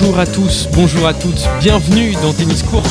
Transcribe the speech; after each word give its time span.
Bonjour 0.00 0.18
à 0.18 0.26
tous, 0.26 0.68
bonjour 0.72 1.06
à 1.06 1.12
toutes, 1.12 1.46
bienvenue 1.60 2.14
dans 2.22 2.32
Tennis 2.32 2.62
Court, 2.62 2.82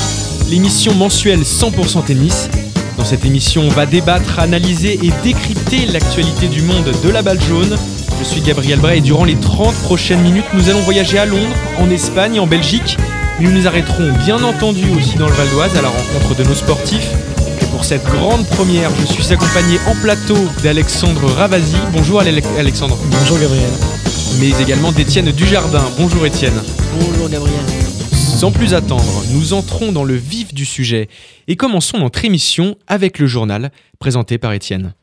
l'émission 0.47 0.93
mensuelle 0.93 1.41
100% 1.41 2.05
tennis. 2.05 2.51
Dans 2.99 3.03
cette 3.03 3.25
émission, 3.25 3.63
on 3.63 3.69
va 3.69 3.87
débattre, 3.87 4.37
analyser 4.37 4.99
et 5.03 5.11
décrypter 5.23 5.87
l'actualité 5.87 6.47
du 6.47 6.61
monde 6.61 6.91
de 7.03 7.09
la 7.09 7.23
balle 7.23 7.41
jaune. 7.41 7.75
Je 8.19 8.23
suis 8.23 8.41
Gabriel 8.41 8.77
Bray 8.79 8.99
et 8.99 9.01
durant 9.01 9.25
les 9.25 9.35
30 9.35 9.73
prochaines 9.85 10.21
minutes, 10.21 10.45
nous 10.53 10.69
allons 10.69 10.81
voyager 10.81 11.17
à 11.17 11.25
Londres, 11.25 11.55
en 11.79 11.89
Espagne, 11.89 12.39
en 12.39 12.45
Belgique. 12.45 12.95
Nous 13.39 13.51
nous 13.51 13.65
arrêterons 13.65 14.13
bien 14.23 14.43
entendu 14.43 14.85
aussi 14.95 15.15
dans 15.15 15.27
le 15.27 15.33
Val 15.33 15.49
d'Oise 15.49 15.75
à 15.77 15.81
la 15.81 15.89
rencontre 15.89 16.35
de 16.35 16.43
nos 16.43 16.55
sportifs. 16.55 17.09
Et 17.59 17.65
pour 17.71 17.85
cette 17.85 18.05
grande 18.05 18.45
première, 18.49 18.91
je 18.99 19.11
suis 19.11 19.33
accompagné 19.33 19.79
en 19.87 19.95
plateau 19.95 20.37
d'Alexandre 20.61 21.27
Ravasi. 21.31 21.75
Bonjour 21.91 22.21
Alexandre. 22.21 22.99
Bonjour 23.11 23.39
Gabriel 23.39 23.71
mais 24.39 24.51
également 24.61 24.93
d'Étienne 24.93 25.31
Dujardin. 25.31 25.83
Bonjour 25.97 26.25
Étienne. 26.25 26.53
Bonjour 26.97 27.29
Gabriel. 27.29 27.59
Sans 28.13 28.51
plus 28.51 28.73
attendre, 28.73 29.23
nous 29.33 29.51
entrons 29.53 29.91
dans 29.91 30.05
le 30.05 30.13
vif 30.13 30.53
du 30.53 30.63
sujet 30.63 31.09
et 31.49 31.57
commençons 31.57 31.97
notre 31.97 32.23
émission 32.23 32.77
avec 32.87 33.19
le 33.19 33.27
journal 33.27 33.69
présenté 33.99 34.37
par 34.37 34.53
Étienne. 34.53 34.93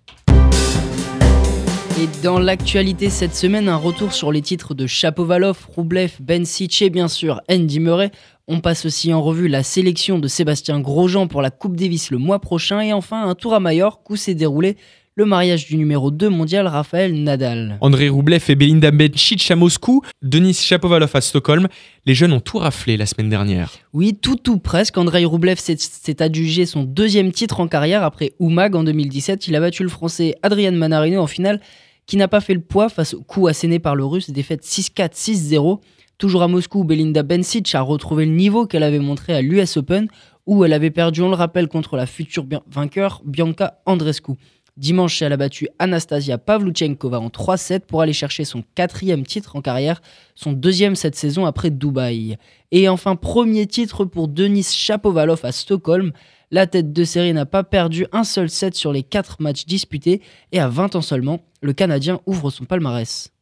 Et 2.01 2.09
dans 2.23 2.39
l'actualité 2.39 3.11
cette 3.11 3.35
semaine, 3.35 3.69
un 3.69 3.77
retour 3.77 4.15
sur 4.15 4.33
les 4.33 4.41
titres 4.41 4.73
de 4.73 4.87
Chapovalov, 4.87 5.67
Roublev, 5.75 6.13
Ben 6.21 6.45
et 6.81 6.91
bien 6.91 7.09
sûr 7.09 7.43
Andy 7.51 7.81
Murray. 7.81 8.11
On 8.49 8.61
passe 8.61 8.87
aussi 8.87 9.13
en 9.13 9.23
revue 9.23 9.49
la 9.49 9.63
sélection 9.63 10.19
de 10.19 10.29
Sébastien 10.29 10.81
Grosjean 10.81 11.27
pour 11.27 11.43
la 11.43 11.51
Coupe 11.51 11.77
Davis 11.77 12.11
le 12.11 12.19
mois 12.19 12.39
prochain 12.39 12.81
et 12.81 12.95
enfin 12.95 13.29
un 13.29 13.35
tour 13.35 13.53
à 13.53 13.61
Majorque 13.61 14.09
où 14.09 14.17
s'est 14.17 14.35
déroulé 14.35 14.77
le 15.19 15.25
mariage 15.25 15.67
du 15.67 15.79
numéro 15.79 16.11
2 16.11 16.29
mondial 16.29 16.67
Raphaël 16.67 17.15
Nadal. 17.23 17.79
André 17.81 18.11
Roublev 18.11 18.45
et 18.49 18.55
Belinda 18.55 18.91
Bencic 18.91 19.51
à 19.51 19.57
Moscou, 19.57 20.03
Denis 20.21 20.53
Shapovalov 20.53 21.11
à 21.15 21.23
Stockholm, 21.23 21.69
les 22.05 22.13
jeunes 22.13 22.35
ont 22.35 22.41
tout 22.41 22.59
raflé 22.59 22.99
la 22.99 23.07
semaine 23.07 23.31
dernière. 23.31 23.73
Oui, 23.95 24.15
tout 24.15 24.37
tout 24.37 24.59
presque. 24.59 24.99
André 24.99 25.25
Roublev 25.25 25.57
s'est 25.59 26.23
adjugé 26.23 26.67
son 26.67 26.85
deuxième 26.85 27.33
titre 27.33 27.61
en 27.61 27.67
carrière 27.67 28.03
après 28.03 28.35
Oumag 28.41 28.77
en 28.77 28.85
2017. 28.85 29.49
Il 29.49 29.57
a 29.57 29.61
battu 29.61 29.83
le 29.85 29.89
français 29.89 30.35
Adrian 30.43 30.73
Manarino 30.73 31.23
en 31.23 31.27
finale 31.27 31.63
qui 32.05 32.19
n'a 32.19 32.29
pas 32.29 32.43
fait 32.43 32.55
le 32.55 32.61
poids 32.61 32.91
face 32.91 33.15
au 33.15 33.23
coup 33.23 33.47
asséné 33.47 33.79
par 33.79 33.97
le 33.97 34.05
russe, 34.05 34.29
défaite 34.29 34.65
6-4, 34.65 35.15
6-0. 35.15 35.81
Toujours 36.19 36.43
à 36.43 36.49
Moscou, 36.49 36.85
Belinda 36.85 37.23
Bencic 37.23 37.75
a 37.75 37.81
retrouvé 37.81 38.27
le 38.27 38.33
niveau 38.33 38.67
qu'elle 38.67 38.83
avait 38.83 38.99
montré 38.99 39.35
à 39.35 39.41
l'US 39.41 39.79
Open 39.79 40.09
où 40.45 40.63
elle 40.65 40.75
avait 40.75 40.91
perdu, 40.91 41.23
on 41.23 41.31
le 41.31 41.35
rappelle, 41.35 41.69
contre 41.69 41.97
la 41.97 42.05
future 42.05 42.45
vainqueur 42.69 43.23
Bianca 43.25 43.81
Andrescu. 43.87 44.33
Dimanche, 44.77 45.23
elle 45.23 45.33
a 45.33 45.39
battu 45.39 45.69
Anastasia 45.79 46.37
Pavluchenkova 46.37 47.19
en 47.19 47.29
3-7 47.29 47.81
pour 47.81 48.03
aller 48.03 48.13
chercher 48.13 48.45
son 48.45 48.63
quatrième 48.75 49.25
titre 49.25 49.57
en 49.57 49.63
carrière, 49.63 50.03
son 50.35 50.53
deuxième 50.53 50.97
cette 50.97 51.17
saison 51.17 51.47
après 51.47 51.71
Dubaï. 51.71 52.37
Et 52.73 52.87
enfin, 52.91 53.17
premier 53.17 53.67
titre 53.67 54.05
pour 54.05 54.29
Denis 54.29 54.65
Chapovalov 54.65 55.41
à 55.45 55.53
Stockholm. 55.53 56.13
La 56.51 56.67
tête 56.67 56.93
de 56.93 57.05
série 57.05 57.33
n'a 57.33 57.47
pas 57.47 57.65
perdu 57.65 58.07
un 58.13 58.23
seul 58.23 58.51
set 58.51 58.75
sur 58.75 58.93
les 58.93 59.03
quatre 59.03 59.41
matchs 59.41 59.65
disputés 59.65 60.21
et 60.53 60.61
à 60.61 60.69
20 60.69 60.97
ans 60.97 61.01
seulement, 61.01 61.41
le 61.63 61.73
Canadien 61.73 62.21
ouvre 62.27 62.51
son 62.51 62.67
palmarès. 62.67 63.33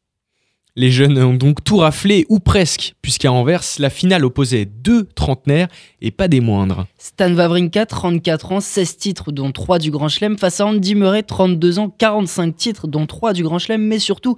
Les 0.77 0.91
jeunes 0.91 1.17
ont 1.23 1.35
donc 1.35 1.63
tout 1.63 1.77
raflé, 1.77 2.27
ou 2.29 2.41
presque, 2.41 2.95
puisqu'à 3.01 3.31
Anvers, 3.31 3.63
la 3.79 3.91
finale 3.91 4.25
opposait 4.25 4.65
deux 4.65 5.05
trentenaires 5.05 5.69
et 6.01 6.11
pas 6.11 6.27
des 6.27 6.41
moindres. 6.41 6.89
Stan 6.99 7.33
Wawrinka, 7.33 7.87
34 7.87 8.51
ans, 8.51 8.61
16 8.61 8.97
titres, 8.97 9.31
dont 9.31 9.53
3 9.53 9.79
du 9.79 9.93
Grand 9.93 10.09
Chelem, 10.09 10.37
face 10.37 10.61
à 10.61 10.67
Andy 10.67 10.97
Murray, 10.97 11.23
32 11.23 11.79
ans, 11.79 11.95
45 11.97 12.57
titres, 12.57 12.89
dont 12.89 13.07
3 13.07 13.35
du 13.35 13.45
Grand 13.45 13.61
Chelem, 13.61 13.83
mais 13.83 14.01
surtout 14.01 14.35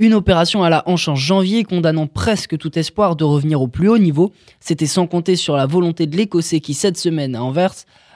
une 0.00 0.14
opération 0.14 0.64
à 0.64 0.70
la 0.70 0.82
hanche 0.88 1.06
en 1.06 1.14
janvier 1.14 1.62
condamnant 1.62 2.08
presque 2.08 2.58
tout 2.58 2.76
espoir 2.76 3.14
de 3.14 3.22
revenir 3.22 3.62
au 3.62 3.68
plus 3.68 3.88
haut 3.88 3.98
niveau. 3.98 4.32
C'était 4.58 4.86
sans 4.86 5.06
compter 5.06 5.36
sur 5.36 5.54
la 5.54 5.66
volonté 5.66 6.08
de 6.08 6.16
l'Écossais 6.16 6.58
qui, 6.58 6.74
cette 6.74 6.96
semaine 6.96 7.36
à 7.36 7.44
Anvers, 7.44 7.74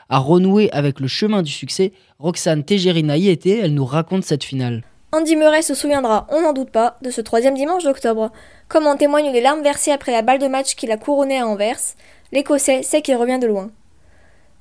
a 0.09 0.19
renoué 0.19 0.73
avec 0.73 0.99
le 0.99 1.07
chemin 1.07 1.43
du 1.43 1.53
succès. 1.53 1.93
Roxane 2.19 2.65
Tegerina 2.65 3.17
y 3.17 3.29
était, 3.29 3.59
elle 3.59 3.75
nous 3.75 3.85
raconte 3.85 4.25
cette 4.25 4.43
finale. 4.43 4.83
Andy 5.13 5.35
Murray 5.35 5.63
se 5.63 5.75
souviendra, 5.75 6.29
on 6.29 6.43
n'en 6.43 6.53
doute 6.53 6.71
pas, 6.71 6.97
de 7.03 7.11
ce 7.11 7.21
troisième 7.21 7.57
dimanche 7.57 7.83
d'octobre. 7.83 8.31
Comme 8.69 8.87
en 8.87 8.97
témoignent 8.97 9.33
les 9.33 9.41
larmes 9.41 9.63
versées 9.63 9.91
après 9.91 10.13
la 10.13 10.23
balle 10.23 10.39
de 10.39 10.47
match 10.47 10.77
qu'il 10.77 10.93
a 10.93 10.97
couronné 10.97 11.41
à 11.41 11.49
Anvers, 11.49 11.81
l'Écossais 12.31 12.85
sait 12.85 13.03
qu'il 13.03 13.17
revient 13.17 13.41
de 13.41 13.49
loin. 13.49 13.73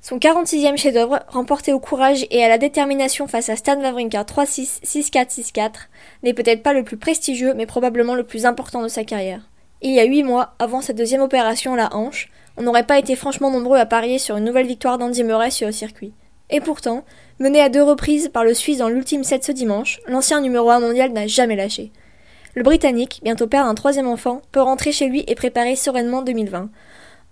Son 0.02 0.18
46e 0.18 0.76
chef-d'œuvre, 0.76 1.20
remporté 1.28 1.72
au 1.72 1.78
courage 1.78 2.26
et 2.32 2.42
à 2.42 2.48
la 2.48 2.58
détermination 2.58 3.28
face 3.28 3.48
à 3.48 3.54
Stan 3.54 3.80
Wawrinka 3.80 4.22
3-6, 4.24 4.82
6-4, 4.82 5.52
6-4, 5.52 5.70
n'est 6.24 6.34
peut-être 6.34 6.64
pas 6.64 6.72
le 6.72 6.82
plus 6.82 6.96
prestigieux, 6.96 7.54
mais 7.54 7.66
probablement 7.66 8.16
le 8.16 8.24
plus 8.24 8.44
important 8.44 8.82
de 8.82 8.88
sa 8.88 9.04
carrière. 9.04 9.48
Il 9.82 9.92
y 9.92 10.00
a 10.00 10.04
huit 10.04 10.24
mois, 10.24 10.54
avant 10.58 10.80
sa 10.80 10.94
deuxième 10.94 11.22
opération 11.22 11.74
à 11.74 11.76
la 11.76 11.94
hanche, 11.94 12.28
on 12.56 12.62
n'aurait 12.62 12.86
pas 12.86 12.98
été 12.98 13.14
franchement 13.14 13.52
nombreux 13.52 13.78
à 13.78 13.86
parier 13.86 14.18
sur 14.18 14.36
une 14.36 14.44
nouvelle 14.44 14.66
victoire 14.66 14.98
d'Andy 14.98 15.22
Murray 15.22 15.52
sur 15.52 15.68
le 15.68 15.72
circuit. 15.72 16.12
Et 16.50 16.60
pourtant, 16.60 17.04
mené 17.38 17.60
à 17.60 17.68
deux 17.68 17.82
reprises 17.82 18.28
par 18.32 18.44
le 18.44 18.54
Suisse 18.54 18.78
dans 18.78 18.88
l'ultime 18.88 19.24
set 19.24 19.44
ce 19.44 19.52
dimanche, 19.52 20.00
l'ancien 20.08 20.40
numéro 20.40 20.70
1 20.70 20.80
mondial 20.80 21.12
n'a 21.12 21.26
jamais 21.26 21.56
lâché. 21.56 21.92
Le 22.54 22.64
Britannique, 22.64 23.20
bientôt 23.22 23.46
père 23.46 23.64
d'un 23.64 23.74
troisième 23.74 24.08
enfant, 24.08 24.42
peut 24.50 24.60
rentrer 24.60 24.90
chez 24.90 25.08
lui 25.08 25.22
et 25.28 25.36
préparer 25.36 25.76
sereinement 25.76 26.22
2020. 26.22 26.68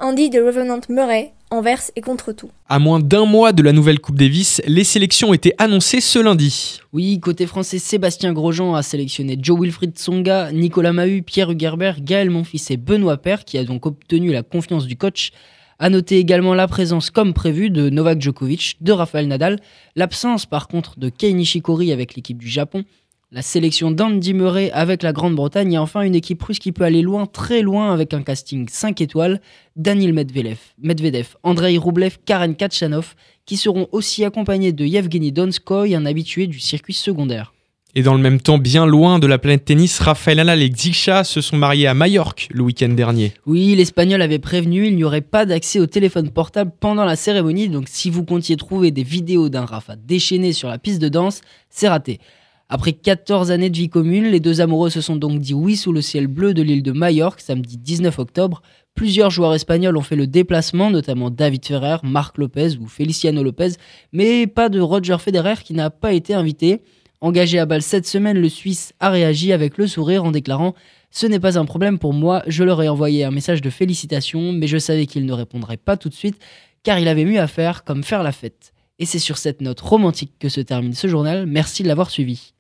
Andy 0.01 0.31
de 0.31 0.41
Revenant 0.41 0.79
Murray, 0.89 1.33
Anvers 1.51 1.91
et 1.97 2.01
contre 2.01 2.31
tout. 2.31 2.51
À 2.69 2.79
moins 2.79 3.01
d'un 3.01 3.25
mois 3.25 3.53
de 3.53 3.62
la 3.62 3.73
nouvelle 3.73 3.99
Coupe 3.99 4.17
Davis, 4.17 4.62
les 4.65 4.84
sélections 4.84 5.35
étaient 5.35 5.55
annoncées 5.59 6.00
ce 6.00 6.21
lundi. 6.21 6.79
Oui, 6.93 7.19
côté 7.19 7.47
français, 7.47 7.81
Sébastien 7.81 8.33
Grosjean 8.33 8.77
a 8.77 8.83
sélectionné 8.85 9.37
Joe 9.41 9.59
Wilfried 9.59 9.97
Tsonga, 9.97 10.53
Nicolas 10.53 10.93
Mahut, 10.93 11.23
Pierre 11.23 11.50
Hugerbert, 11.50 12.00
Gaël 12.00 12.31
Monfils 12.31 12.71
et 12.71 12.77
Benoît 12.77 13.17
Père, 13.17 13.45
qui 13.45 13.59
a 13.59 13.65
donc 13.65 13.87
obtenu 13.87 14.31
la 14.31 14.45
confiance 14.45 14.87
du 14.87 14.97
coach 14.97 15.33
à 15.78 15.91
noter 15.91 16.19
également 16.19 16.55
la 16.55 16.66
présence, 16.66 17.11
comme 17.11 17.33
prévu, 17.33 17.71
de 17.71 17.89
Novak 17.89 18.21
Djokovic, 18.21 18.77
de 18.81 18.93
Rafael 18.93 19.28
Nadal, 19.28 19.61
l'absence 19.97 20.47
par 20.47 20.69
contre 20.69 20.99
de 20.99 21.09
Kei 21.09 21.34
Nishikori 21.34 21.93
avec 21.93 22.15
l'équipe 22.15 22.39
du 22.39 22.49
Japon, 22.49 22.84
la 23.31 23.43
sélection 23.43 23.91
d'Andy 23.91 24.33
Murray 24.33 24.71
avec 24.72 25.03
la 25.03 25.12
Grande-Bretagne 25.12 25.75
et 25.75 25.78
enfin 25.78 26.00
une 26.00 26.15
équipe 26.15 26.43
russe 26.43 26.59
qui 26.59 26.72
peut 26.72 26.84
aller 26.84 27.03
loin, 27.03 27.27
très 27.27 27.61
loin 27.62 27.93
avec 27.93 28.15
un 28.15 28.22
casting 28.22 28.67
5 28.69 29.00
étoiles, 29.03 29.41
Daniel 29.77 30.15
Medvedev, 30.15 30.59
Medvedev 30.78 31.37
Andrei 31.43 31.77
Rublev, 31.77 32.17
Karen 32.25 32.56
Kachanov, 32.56 33.15
qui 33.44 33.56
seront 33.56 33.87
aussi 33.93 34.25
accompagnés 34.25 34.72
de 34.72 34.84
Yevgeny 34.84 35.31
Donskoy, 35.31 35.94
un 35.94 36.06
habitué 36.06 36.47
du 36.47 36.59
circuit 36.59 36.94
secondaire. 36.94 37.53
Et 37.99 38.03
dans 38.03 38.15
le 38.15 38.21
même 38.21 38.41
temps, 38.41 38.59
bien 38.59 38.87
loin 38.87 39.19
de 39.19 39.27
la 39.27 39.39
planète 39.39 39.65
tennis, 39.65 39.99
Rafael 39.99 40.37
Nadal 40.37 40.63
et 40.63 40.71
Xixa 40.71 41.25
se 41.25 41.41
sont 41.41 41.57
mariés 41.57 41.89
à 41.89 41.95
Majorque 41.95 42.47
le 42.53 42.63
week-end 42.63 42.91
dernier. 42.91 43.33
Oui, 43.45 43.75
l'Espagnol 43.75 44.23
avait 44.23 44.39
prévenu, 44.39 44.87
il 44.87 44.95
n'y 44.95 45.03
aurait 45.03 45.21
pas 45.21 45.47
d'accès 45.47 45.81
au 45.81 45.87
téléphone 45.87 46.31
portable 46.31 46.71
pendant 46.79 47.05
la 47.05 47.17
cérémonie, 47.17 47.69
donc 47.69 47.87
si 47.89 48.09
vous 48.09 48.23
comptiez 48.23 48.55
trouver 48.55 48.93
des 48.93 49.03
vidéos 49.03 49.49
d'un 49.49 49.65
Rafa 49.65 49.97
déchaîné 49.97 50.53
sur 50.53 50.69
la 50.69 50.79
piste 50.79 51.03
de 51.03 51.09
danse, 51.09 51.41
c'est 51.71 51.89
raté. 51.89 52.21
Après 52.69 52.93
14 52.93 53.51
années 53.51 53.69
de 53.69 53.77
vie 53.77 53.89
commune, 53.89 54.27
les 54.27 54.39
deux 54.39 54.61
amoureux 54.61 54.91
se 54.91 55.01
sont 55.01 55.17
donc 55.17 55.41
dit 55.41 55.55
oui 55.55 55.75
sous 55.75 55.91
le 55.91 56.01
ciel 56.01 56.29
bleu 56.29 56.55
de 56.55 56.63
l'île 56.63 56.85
de 56.85 56.93
Majorque 56.93 57.41
samedi 57.41 57.79
19 57.79 58.17
octobre. 58.21 58.63
Plusieurs 58.95 59.31
joueurs 59.31 59.55
espagnols 59.55 59.97
ont 59.97 60.03
fait 60.03 60.15
le 60.15 60.29
déplacement, 60.29 60.93
notamment 60.93 61.31
David 61.31 61.67
Ferrer, 61.67 61.97
Marc 62.05 62.39
Lopez 62.39 62.77
ou 62.81 62.87
Feliciano 62.87 63.43
Lopez, 63.43 63.71
mais 64.13 64.47
pas 64.47 64.69
de 64.69 64.79
Roger 64.79 65.17
Federer 65.19 65.55
qui 65.65 65.75
n'a 65.75 65.91
pas 65.91 66.12
été 66.12 66.35
invité. 66.35 66.83
Engagé 67.20 67.59
à 67.59 67.67
balle 67.67 67.82
cette 67.82 68.06
semaine, 68.06 68.38
le 68.38 68.49
Suisse 68.49 68.93
a 69.00 69.11
réagi 69.11 69.53
avec 69.53 69.76
le 69.76 69.88
sourire 69.88 70.25
en 70.25 70.31
déclarant 70.31 70.75
Ce 71.11 71.26
n'est 71.26 71.41
pas 71.41 71.59
un 71.59 71.65
problème 71.65 71.99
pour 71.99 72.12
moi, 72.12 72.44
je 72.47 72.62
leur 72.62 72.81
ai 72.81 72.88
envoyé 72.88 73.25
un 73.25 73.32
message 73.32 73.61
de 73.61 73.70
félicitations, 73.70 74.53
mais 74.53 74.69
je 74.69 74.79
savais 74.79 75.06
qu'il 75.06 75.26
ne 75.26 75.32
répondrait 75.32 75.79
pas 75.79 75.97
tout 75.97 76.09
de 76.09 76.15
suite, 76.15 76.38
car 76.85 77.00
il 77.00 77.09
avait 77.09 77.25
mieux 77.25 77.41
à 77.41 77.49
faire 77.49 77.82
comme 77.82 78.05
faire 78.05 78.23
la 78.23 78.31
fête. 78.31 78.73
Et 79.00 79.05
c'est 79.05 79.19
sur 79.19 79.37
cette 79.37 79.62
note 79.62 79.81
romantique 79.81 80.35
que 80.38 80.49
se 80.49 80.61
termine 80.61 80.94
ce 80.94 81.09
journal, 81.09 81.47
merci 81.47 81.82
de 81.82 81.88
l'avoir 81.88 82.11
suivi. 82.11 82.53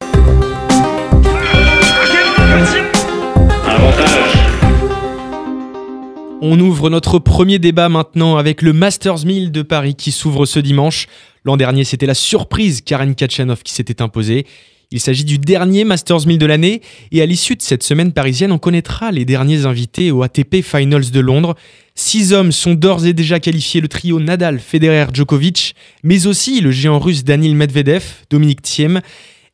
On 6.40 6.58
ouvre 6.60 6.88
notre 6.88 7.18
premier 7.18 7.58
débat 7.58 7.88
maintenant 7.88 8.36
avec 8.36 8.62
le 8.62 8.72
Masters 8.72 9.24
1000 9.24 9.50
de 9.50 9.62
Paris 9.62 9.96
qui 9.96 10.12
s'ouvre 10.12 10.46
ce 10.46 10.60
dimanche. 10.60 11.06
L'an 11.48 11.56
dernier, 11.56 11.84
c'était 11.84 12.04
la 12.04 12.12
surprise 12.12 12.82
Karen 12.82 13.14
Kachanov 13.14 13.62
qui 13.62 13.72
s'était 13.72 14.02
imposée. 14.02 14.44
Il 14.90 15.00
s'agit 15.00 15.24
du 15.24 15.38
dernier 15.38 15.84
Masters 15.84 16.26
1000 16.26 16.36
de 16.36 16.44
l'année 16.44 16.82
et 17.10 17.22
à 17.22 17.24
l'issue 17.24 17.56
de 17.56 17.62
cette 17.62 17.82
semaine 17.82 18.12
parisienne, 18.12 18.52
on 18.52 18.58
connaîtra 18.58 19.12
les 19.12 19.24
derniers 19.24 19.64
invités 19.64 20.10
au 20.10 20.22
ATP 20.22 20.56
Finals 20.62 21.10
de 21.10 21.20
Londres. 21.20 21.54
Six 21.94 22.34
hommes 22.34 22.52
sont 22.52 22.74
d'ores 22.74 23.06
et 23.06 23.14
déjà 23.14 23.40
qualifiés, 23.40 23.80
le 23.80 23.88
trio 23.88 24.20
Nadal, 24.20 24.58
Federer, 24.58 25.06
Djokovic, 25.10 25.74
mais 26.02 26.26
aussi 26.26 26.60
le 26.60 26.70
géant 26.70 26.98
russe 26.98 27.24
Daniil 27.24 27.56
Medvedev, 27.56 28.04
Dominique 28.28 28.60
Thiem 28.60 29.00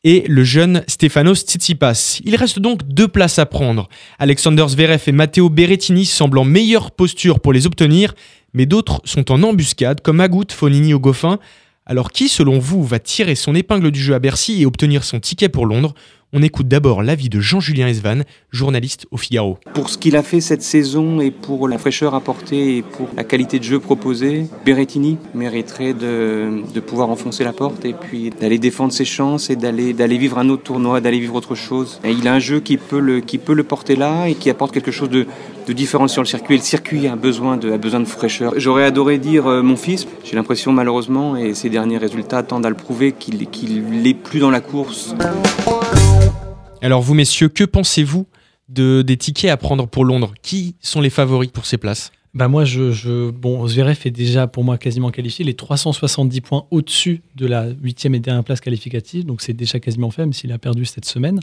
et 0.02 0.25
le 0.26 0.43
jeune 0.43 0.82
Stefanos 0.88 1.44
Tsitsipas. 1.44 2.19
Il 2.25 2.35
reste 2.35 2.58
donc 2.58 2.81
deux 2.88 3.06
places 3.06 3.38
à 3.38 3.46
prendre. 3.46 3.88
Alexander 4.19 4.64
Zverev 4.67 5.02
et 5.06 5.12
Matteo 5.12 5.49
Berrettini 5.49 6.06
semblent 6.06 6.38
en 6.38 6.44
meilleure 6.44 6.91
posture 6.91 7.38
pour 7.38 7.52
les 7.52 7.69
obtenir, 7.69 8.14
mais 8.52 8.67
d'autres 8.67 9.00
sont 9.05 9.31
en 9.31 9.44
embuscade, 9.44 10.00
comme 10.00 10.19
Agut, 10.19 10.50
Fonini 10.50 10.93
ou 10.93 10.99
Goffin. 10.99 11.38
Alors 11.87 12.13
qui, 12.13 12.31
selon 12.31 12.59
vous, 12.59 12.83
va 12.83 12.99
tirer 12.99 13.35
son 13.35 13.55
épingle 13.55 13.91
du 13.91 14.01
jeu 14.01 14.15
à 14.15 14.19
Bercy 14.19 14.63
et 14.63 14.67
obtenir 14.67 15.05
son 15.05 15.21
ticket 15.21 15.51
pour 15.51 15.67
Londres? 15.67 15.95
On 16.33 16.43
écoute 16.43 16.67
d'abord 16.67 17.03
l'avis 17.03 17.29
de 17.29 17.39
Jean-Julien 17.39 17.87
Esvan, 17.87 18.23
journaliste 18.51 19.07
au 19.11 19.19
Figaro. 19.19 19.59
Pour 19.75 19.89
ce 19.91 19.99
qu'il 19.99 20.17
a 20.17 20.23
fait 20.23 20.41
cette 20.41 20.63
saison 20.63 21.21
et 21.21 21.31
pour 21.31 21.69
la 21.69 21.79
fraîcheur 21.79 22.15
apportée 22.15 22.79
et 22.79 22.83
pour 22.83 23.09
la 23.17 23.23
qualité 23.23 23.59
de 23.59 23.65
jeu 23.65 23.79
proposée, 23.79 24.47
Berrettini 24.65 25.19
mériterait 25.35 25.95
de, 25.95 26.65
pouvoir 26.81 27.11
enfoncer 27.11 27.45
la 27.45 27.53
porte 27.53 27.85
et 27.85 27.93
puis 27.93 28.31
d'aller 28.31 28.59
défendre 28.59 28.93
ses 28.93 29.05
chances 29.05 29.49
et 29.49 29.55
d'aller 29.55 29.93
d'aller 29.93 30.19
vivre 30.19 30.39
un 30.39 30.49
autre 30.49 30.65
tournoi, 30.65 31.01
d'aller 31.01 31.21
vivre 31.21 31.37
autre 31.37 31.55
chose. 31.55 32.01
Et 32.03 32.11
il 32.11 32.27
a 32.27 32.33
un 32.35 32.41
jeu 32.41 32.61
qui 32.61 32.79
peut 32.79 32.99
le 32.99 33.21
qui 33.21 33.39
peut 33.39 33.55
le 33.55 33.63
porter 33.63 33.95
là 33.95 34.27
et 34.27 34.35
qui 34.35 34.51
apporte 34.51 34.73
quelque 34.73 34.91
chose 34.91 35.11
de, 35.11 35.27
de 35.67 35.73
différent 35.73 36.09
sur 36.09 36.23
le 36.23 36.27
circuit. 36.27 36.55
Et 36.55 36.59
le 36.59 36.65
circuit 36.65 37.07
a 37.09 37.17
besoin 37.17 37.57
de 37.57 37.73
a 37.73 37.79
besoin 37.79 38.01
de 38.01 38.05
fraîcheur. 38.05 38.55
J'aurais 38.57 38.85
adoré 38.85 39.19
dire 39.19 39.47
euh, 39.47 39.63
mon 39.63 39.77
fils. 39.77 40.07
J'ai 40.25 40.37
l'impression 40.37 40.73
malheureusement 40.73 41.37
et 41.37 41.55
ses 41.55 41.71
derniers 41.71 41.99
résultats 41.99 42.43
tendent 42.43 42.67
à 42.67 42.71
le 42.71 42.77
prouver 42.77 43.13
qu'il 43.13 43.47
qu'il 43.49 43.83
n'est 43.83 44.15
plus 44.15 44.41
dans 44.41 44.51
la 44.51 44.61
course. 44.61 45.15
Alors 46.83 47.01
vous 47.01 47.15
messieurs, 47.15 47.49
que 47.49 47.65
pensez-vous 47.65 48.27
de, 48.69 49.03
des 49.03 49.17
tickets 49.17 49.51
à 49.51 49.57
prendre 49.57 49.87
pour 49.87 50.05
Londres? 50.05 50.35
Qui 50.43 50.77
sont 50.81 51.01
les 51.01 51.11
favoris 51.11 51.51
pour 51.51 51.67
ces 51.67 51.79
places? 51.79 52.13
Bah 52.35 52.49
moi, 52.49 52.65
je, 52.65 52.91
je, 52.91 53.31
bon, 53.31 53.65
Zverev 53.69 53.97
est 54.05 54.11
déjà 54.11 54.49
pour 54.49 54.65
moi 54.65 54.77
quasiment 54.77 55.11
qualifié. 55.11 55.45
Les 55.45 55.55
370 55.55 56.41
points 56.41 56.67
au-dessus 56.73 57.23
de 57.37 57.47
la 57.47 57.69
huitième 57.81 58.17
et 58.17 58.19
dernière 58.19 58.43
place 58.43 58.61
qualificative, 58.61 59.25
donc 59.25 59.41
c'est 59.41 59.53
déjà 59.53 59.79
quasiment 59.79 60.11
fait, 60.11 60.23
même 60.23 60.33
s'il 60.33 60.51
a 60.51 60.59
perdu 60.59 60.85
cette 60.85 61.05
semaine. 61.05 61.39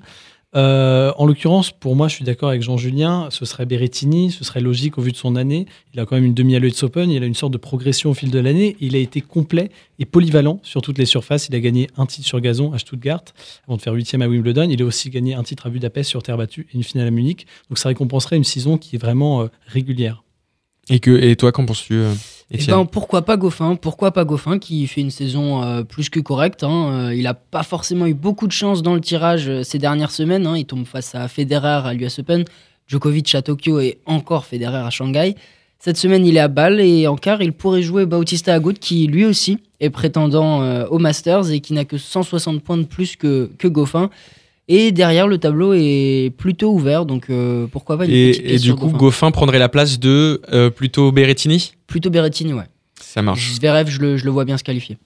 Euh, 0.53 1.13
en 1.17 1.25
l'occurrence, 1.25 1.71
pour 1.71 1.95
moi, 1.95 2.09
je 2.09 2.15
suis 2.15 2.25
d'accord 2.25 2.49
avec 2.49 2.61
Jean-Julien, 2.61 3.29
ce 3.31 3.45
serait 3.45 3.65
Berrettini, 3.65 4.31
ce 4.31 4.43
serait 4.43 4.59
logique 4.59 4.97
au 4.97 5.01
vu 5.01 5.11
de 5.11 5.17
son 5.17 5.35
année. 5.35 5.65
Il 5.93 5.99
a 5.99 6.05
quand 6.05 6.15
même 6.15 6.25
une 6.25 6.33
demi 6.33 6.55
à 6.55 6.59
l'US 6.59 6.83
Open, 6.83 7.09
il 7.09 7.23
a 7.23 7.25
une 7.25 7.35
sorte 7.35 7.53
de 7.53 7.57
progression 7.57 8.09
au 8.09 8.13
fil 8.13 8.31
de 8.31 8.39
l'année. 8.39 8.75
Il 8.81 8.95
a 8.95 8.99
été 8.99 9.21
complet 9.21 9.71
et 9.99 10.05
polyvalent 10.05 10.59
sur 10.63 10.81
toutes 10.81 10.97
les 10.97 11.05
surfaces. 11.05 11.47
Il 11.47 11.55
a 11.55 11.59
gagné 11.59 11.87
un 11.97 12.05
titre 12.05 12.27
sur 12.27 12.41
gazon 12.41 12.73
à 12.73 12.79
Stuttgart 12.79 13.23
avant 13.67 13.77
de 13.77 13.81
faire 13.81 13.93
huitième 13.93 14.21
à 14.21 14.27
Wimbledon. 14.27 14.67
Il 14.69 14.81
a 14.81 14.85
aussi 14.85 15.09
gagné 15.09 15.35
un 15.35 15.43
titre 15.43 15.67
à 15.67 15.69
Budapest 15.69 16.09
sur 16.09 16.21
terre 16.21 16.37
battue 16.37 16.67
et 16.71 16.75
une 16.75 16.83
finale 16.83 17.07
à 17.07 17.11
Munich. 17.11 17.47
Donc 17.69 17.77
ça 17.77 17.89
récompenserait 17.89 18.35
une 18.35 18.43
saison 18.43 18.77
qui 18.77 18.97
est 18.97 18.99
vraiment 18.99 19.43
euh, 19.43 19.47
régulière. 19.67 20.23
Et, 20.89 20.99
que, 20.99 21.11
et 21.11 21.35
toi, 21.37 21.51
qu'en 21.51 21.65
penses-tu 21.65 21.93
euh, 21.93 22.13
eh 22.53 22.65
ben, 22.65 22.85
pourquoi 22.85 23.21
pas 23.21 23.37
Goffin 23.37 23.75
Pourquoi 23.75 24.11
pas 24.11 24.25
Goffin 24.25 24.59
qui 24.59 24.85
fait 24.87 25.01
une 25.01 25.11
saison 25.11 25.63
euh, 25.63 25.83
plus 25.83 26.09
que 26.09 26.19
correcte 26.19 26.63
hein. 26.63 27.07
Euh, 27.07 27.15
Il 27.15 27.23
n'a 27.23 27.33
pas 27.33 27.63
forcément 27.63 28.05
eu 28.07 28.13
beaucoup 28.13 28.47
de 28.47 28.51
chance 28.51 28.83
dans 28.83 28.93
le 28.93 28.99
tirage 28.99 29.47
euh, 29.47 29.63
ces 29.63 29.79
dernières 29.79 30.11
semaines. 30.11 30.45
Hein. 30.45 30.57
Il 30.57 30.65
tombe 30.65 30.85
face 30.85 31.15
à 31.15 31.27
Federer 31.27 31.87
à 31.87 31.93
l'US 31.93 32.19
Open, 32.19 32.43
Djokovic 32.87 33.33
à 33.35 33.41
Tokyo 33.41 33.79
et 33.79 33.99
encore 34.05 34.45
Federer 34.45 34.85
à 34.85 34.89
Shanghai. 34.89 35.35
Cette 35.79 35.97
semaine, 35.97 36.25
il 36.25 36.37
est 36.37 36.41
à 36.41 36.49
Bâle 36.49 36.79
et 36.81 37.07
en 37.07 37.15
quart, 37.15 37.41
il 37.41 37.53
pourrait 37.53 37.81
jouer 37.81 38.05
Bautista 38.05 38.53
Agut 38.53 38.73
qui 38.73 39.07
lui 39.07 39.25
aussi 39.25 39.57
est 39.79 39.89
prétendant 39.89 40.85
au 40.85 40.99
Masters 40.99 41.49
et 41.49 41.59
qui 41.59 41.73
n'a 41.73 41.85
que 41.85 41.97
160 41.97 42.61
points 42.61 42.77
de 42.77 42.83
plus 42.83 43.15
que, 43.15 43.49
que 43.57 43.67
Goffin. 43.67 44.11
Et 44.73 44.93
derrière, 44.93 45.27
le 45.27 45.37
tableau 45.37 45.73
est 45.73 46.31
plutôt 46.37 46.71
ouvert, 46.71 47.05
donc 47.05 47.29
euh, 47.29 47.67
pourquoi 47.69 47.97
pas 47.97 48.05
une 48.05 48.11
Et, 48.11 48.53
et 48.53 48.57
du 48.57 48.73
coup. 48.73 48.87
Goffin 48.87 49.29
prendrait 49.31 49.59
la 49.59 49.67
place 49.67 49.99
de 49.99 50.41
euh, 50.53 50.69
plutôt 50.69 51.11
Berrettini? 51.11 51.73
Plutôt 51.91 52.09
Berrettini, 52.09 52.53
ouais. 52.53 52.69
Ça 53.01 53.21
marche. 53.21 53.53
Zverev, 53.55 53.89
je 53.89 53.99
le, 53.99 54.15
je 54.17 54.23
le 54.23 54.31
vois 54.31 54.45
bien 54.45 54.57
se 54.57 54.63
qualifier. 54.63 54.97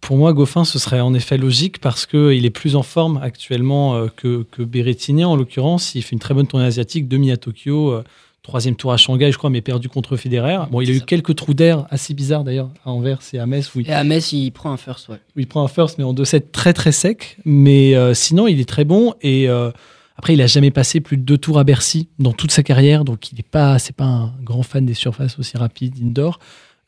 Pour, 0.00 0.16
moi, 0.16 0.32
Goffin, 0.32 0.64
ce 0.64 0.78
serait 0.78 1.00
en 1.00 1.12
effet 1.14 1.36
logique 1.36 1.80
parce 1.80 2.06
qu'il 2.06 2.46
est 2.46 2.50
plus 2.50 2.76
en 2.76 2.82
forme 2.82 3.18
actuellement 3.22 3.96
euh, 3.96 4.06
que, 4.14 4.44
que 4.52 4.62
Berrettini. 4.62 5.24
En 5.24 5.34
l'occurrence, 5.34 5.96
il 5.96 6.02
fait 6.02 6.12
une 6.12 6.20
très 6.20 6.32
bonne 6.32 6.46
tournée 6.46 6.66
asiatique, 6.66 7.08
demi 7.08 7.32
à 7.32 7.36
Tokyo, 7.36 7.90
euh, 7.90 8.04
troisième 8.46 8.76
tour 8.76 8.92
à 8.92 8.96
Shanghai, 8.96 9.32
je 9.32 9.38
crois, 9.38 9.50
mais 9.50 9.62
perdu 9.62 9.88
contre 9.88 10.16
Federer. 10.16 10.58
Bon, 10.70 10.80
il 10.80 10.90
a 10.90 10.94
eu 10.94 11.00
quelques 11.00 11.34
trous 11.34 11.54
d'air 11.54 11.86
assez 11.90 12.14
bizarres 12.14 12.44
d'ailleurs 12.44 12.70
à 12.84 12.90
Anvers 12.92 13.18
et 13.32 13.40
à 13.40 13.46
Metz 13.46 13.74
où 13.74 13.80
il, 13.80 13.88
Et 13.88 13.92
à 13.92 14.04
Metz, 14.04 14.32
il 14.32 14.52
prend 14.52 14.70
un 14.70 14.76
first, 14.76 15.08
ouais. 15.08 15.16
il 15.34 15.48
prend 15.48 15.64
un 15.64 15.68
first, 15.68 15.98
mais 15.98 16.04
en 16.04 16.14
2-7 16.14 16.52
très 16.52 16.72
très 16.72 16.92
sec. 16.92 17.38
Mais 17.44 17.96
euh, 17.96 18.14
sinon, 18.14 18.46
il 18.46 18.60
est 18.60 18.68
très 18.68 18.84
bon 18.84 19.14
et 19.20 19.48
euh, 19.48 19.72
après, 20.16 20.34
il 20.34 20.42
a 20.42 20.46
jamais 20.46 20.70
passé 20.70 21.00
plus 21.00 21.16
de 21.16 21.22
deux 21.22 21.38
tours 21.38 21.58
à 21.58 21.64
Bercy 21.64 22.08
dans 22.18 22.32
toute 22.32 22.50
sa 22.50 22.62
carrière, 22.62 23.04
donc 23.04 23.30
il 23.32 23.36
n'est 23.36 23.42
pas, 23.42 23.78
c'est 23.78 23.94
pas 23.94 24.04
un 24.04 24.34
grand 24.42 24.62
fan 24.62 24.86
des 24.86 24.94
surfaces 24.94 25.38
aussi 25.38 25.56
rapides 25.56 25.94
indoor. 26.02 26.38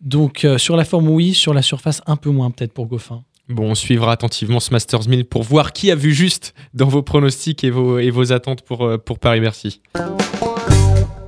Donc 0.01 0.45
euh, 0.45 0.59
sur 0.59 0.77
la 0.77 0.85
forme, 0.85 1.09
oui, 1.09 1.35
sur 1.35 1.53
la 1.53 1.63
surface, 1.63 2.01
un 2.07 2.17
peu 2.17 2.31
moins 2.31 2.51
peut-être 2.51 2.73
pour 2.73 2.87
Goffin. 2.87 3.23
Bon, 3.49 3.71
on 3.71 3.75
suivra 3.75 4.13
attentivement 4.13 4.61
ce 4.61 4.73
Masters 4.73 5.09
1000 5.09 5.25
pour 5.25 5.43
voir 5.43 5.73
qui 5.73 5.91
a 5.91 5.95
vu 5.95 6.13
juste 6.13 6.55
dans 6.75 6.89
vos 6.89 7.03
pronostics 7.03 7.65
et 7.65 7.71
vos, 7.71 7.99
et 7.99 8.11
vos 8.11 8.33
attentes 8.33 8.63
pour, 8.63 8.85
euh, 8.85 8.99
pour 8.99 9.19
Paris-Bercy. 9.19 9.81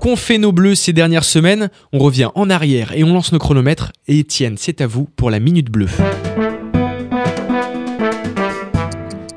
Qu'ont 0.01 0.17
fait 0.17 0.39
nos 0.39 0.53
bleus 0.53 0.75
ces 0.75 0.95
dernières 0.95 1.25
semaines? 1.25 1.71
On 1.93 1.99
revient 1.99 2.31
en 2.35 2.49
arrière 2.49 2.93
et 2.97 3.05
on 3.05 3.13
lance 3.13 3.33
nos 3.33 3.39
chronomètres. 3.39 3.93
Et 4.09 4.21
Étienne, 4.21 4.57
c'est 4.59 4.81
à 4.81 4.87
vous 4.87 5.05
pour 5.05 5.31
la 5.31 5.41
minute 5.41 5.71
bleue. 5.71 5.89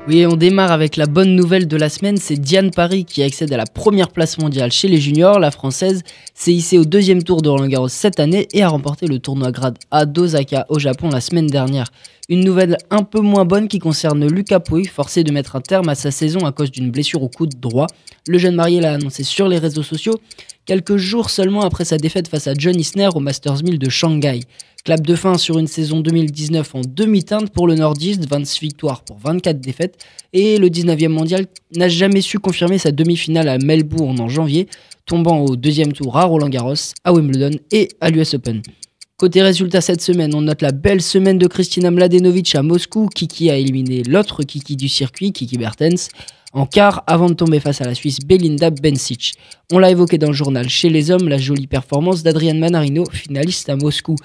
Oui, 0.06 0.26
on 0.26 0.36
démarre 0.36 0.70
avec 0.70 0.96
la 0.96 1.06
bonne 1.06 1.34
nouvelle 1.34 1.66
de 1.66 1.78
la 1.78 1.88
semaine, 1.88 2.18
c'est 2.18 2.36
Diane 2.36 2.70
Paris 2.70 3.06
qui 3.06 3.22
accède 3.22 3.50
à 3.54 3.56
la 3.56 3.64
première 3.64 4.10
place 4.10 4.36
mondiale 4.36 4.70
chez 4.70 4.86
les 4.86 5.00
juniors. 5.00 5.38
La 5.38 5.50
française 5.50 6.02
s'est 6.34 6.52
hissée 6.52 6.76
au 6.76 6.84
deuxième 6.84 7.22
tour 7.22 7.40
de 7.40 7.48
Roland 7.48 7.68
Garros 7.68 7.88
cette 7.88 8.20
année 8.20 8.46
et 8.52 8.62
a 8.62 8.68
remporté 8.68 9.06
le 9.06 9.18
tournoi 9.18 9.50
grade 9.50 9.78
A 9.90 10.04
d'Osaka 10.04 10.66
au 10.68 10.78
Japon 10.78 11.08
la 11.08 11.22
semaine 11.22 11.46
dernière. 11.46 11.90
Une 12.28 12.44
nouvelle 12.44 12.76
un 12.90 13.02
peu 13.02 13.20
moins 13.20 13.46
bonne 13.46 13.66
qui 13.66 13.78
concerne 13.78 14.26
Lucas 14.26 14.60
Pouille, 14.60 14.84
forcé 14.84 15.24
de 15.24 15.32
mettre 15.32 15.56
un 15.56 15.62
terme 15.62 15.88
à 15.88 15.94
sa 15.94 16.10
saison 16.10 16.44
à 16.44 16.52
cause 16.52 16.70
d'une 16.70 16.90
blessure 16.90 17.22
au 17.22 17.30
coude 17.30 17.58
droit. 17.58 17.86
Le 18.28 18.36
jeune 18.36 18.56
marié 18.56 18.82
l'a 18.82 18.92
annoncé 18.92 19.24
sur 19.24 19.48
les 19.48 19.58
réseaux 19.58 19.82
sociaux 19.82 20.20
quelques 20.66 20.96
jours 20.98 21.30
seulement 21.30 21.62
après 21.62 21.84
sa 21.86 21.96
défaite 21.96 22.28
face 22.28 22.46
à 22.46 22.52
John 22.56 22.78
Isner 22.78 23.08
au 23.14 23.20
Masters 23.20 23.62
1000 23.62 23.78
de 23.78 23.88
Shanghai. 23.88 24.40
Clap 24.84 25.00
de 25.00 25.14
fin 25.14 25.38
sur 25.38 25.58
une 25.58 25.66
saison 25.66 26.00
2019 26.00 26.74
en 26.74 26.82
demi-teinte 26.86 27.48
pour 27.48 27.66
le 27.66 27.74
nordiste, 27.74 28.28
26 28.28 28.60
victoires 28.60 29.02
pour 29.02 29.16
24 29.16 29.58
défaites. 29.58 29.96
Et 30.34 30.58
le 30.58 30.68
19e 30.68 31.08
mondial 31.08 31.46
n'a 31.74 31.88
jamais 31.88 32.20
su 32.20 32.38
confirmer 32.38 32.76
sa 32.76 32.92
demi-finale 32.92 33.48
à 33.48 33.56
Melbourne 33.56 34.20
en 34.20 34.28
janvier, 34.28 34.68
tombant 35.06 35.40
au 35.40 35.56
deuxième 35.56 35.94
tour 35.94 36.18
à 36.18 36.24
Roland 36.24 36.50
Garros, 36.50 36.74
à 37.02 37.14
Wimbledon 37.14 37.52
et 37.72 37.88
à 38.02 38.10
l'US 38.10 38.34
Open. 38.34 38.60
Côté 39.16 39.40
résultat 39.40 39.80
cette 39.80 40.02
semaine, 40.02 40.34
on 40.34 40.42
note 40.42 40.60
la 40.60 40.72
belle 40.72 41.00
semaine 41.00 41.38
de 41.38 41.46
Kristina 41.46 41.90
Mladenovic 41.90 42.54
à 42.54 42.62
Moscou. 42.62 43.08
Kiki 43.08 43.48
a 43.48 43.56
éliminé 43.56 44.02
l'autre 44.02 44.42
Kiki 44.42 44.76
du 44.76 44.90
circuit, 44.90 45.32
Kiki 45.32 45.56
Bertens, 45.56 46.10
en 46.52 46.66
quart 46.66 47.04
avant 47.06 47.30
de 47.30 47.34
tomber 47.34 47.58
face 47.58 47.80
à 47.80 47.84
la 47.84 47.94
Suisse 47.94 48.18
Belinda 48.18 48.68
Bencic. 48.68 49.32
On 49.72 49.78
l'a 49.78 49.90
évoqué 49.90 50.18
dans 50.18 50.26
le 50.26 50.34
journal 50.34 50.68
chez 50.68 50.90
les 50.90 51.10
hommes, 51.10 51.30
la 51.30 51.38
jolie 51.38 51.68
performance 51.68 52.22
d'Adrian 52.22 52.56
Manarino, 52.56 53.06
finaliste 53.10 53.70
à 53.70 53.76
Moscou. 53.76 54.16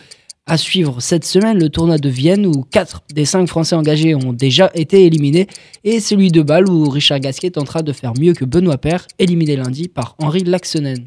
À 0.49 0.57
suivre 0.57 0.99
cette 0.99 1.25
semaine, 1.25 1.59
le 1.59 1.69
tournoi 1.69 1.99
de 1.99 2.09
Vienne 2.09 2.47
où 2.47 2.63
4 2.63 3.03
des 3.13 3.25
5 3.25 3.47
Français 3.47 3.75
engagés 3.75 4.15
ont 4.15 4.33
déjà 4.33 4.71
été 4.73 5.05
éliminés 5.05 5.45
et 5.83 5.99
celui 5.99 6.31
de 6.31 6.41
Bâle 6.41 6.67
où 6.67 6.89
Richard 6.89 7.19
Gasquet 7.19 7.51
tentera 7.51 7.83
de 7.83 7.93
faire 7.93 8.13
mieux 8.19 8.33
que 8.33 8.45
Benoît 8.45 8.79
Paire, 8.79 9.05
éliminé 9.19 9.55
lundi 9.55 9.89
par 9.89 10.15
Henri 10.17 10.43
Laxonen. 10.43 11.05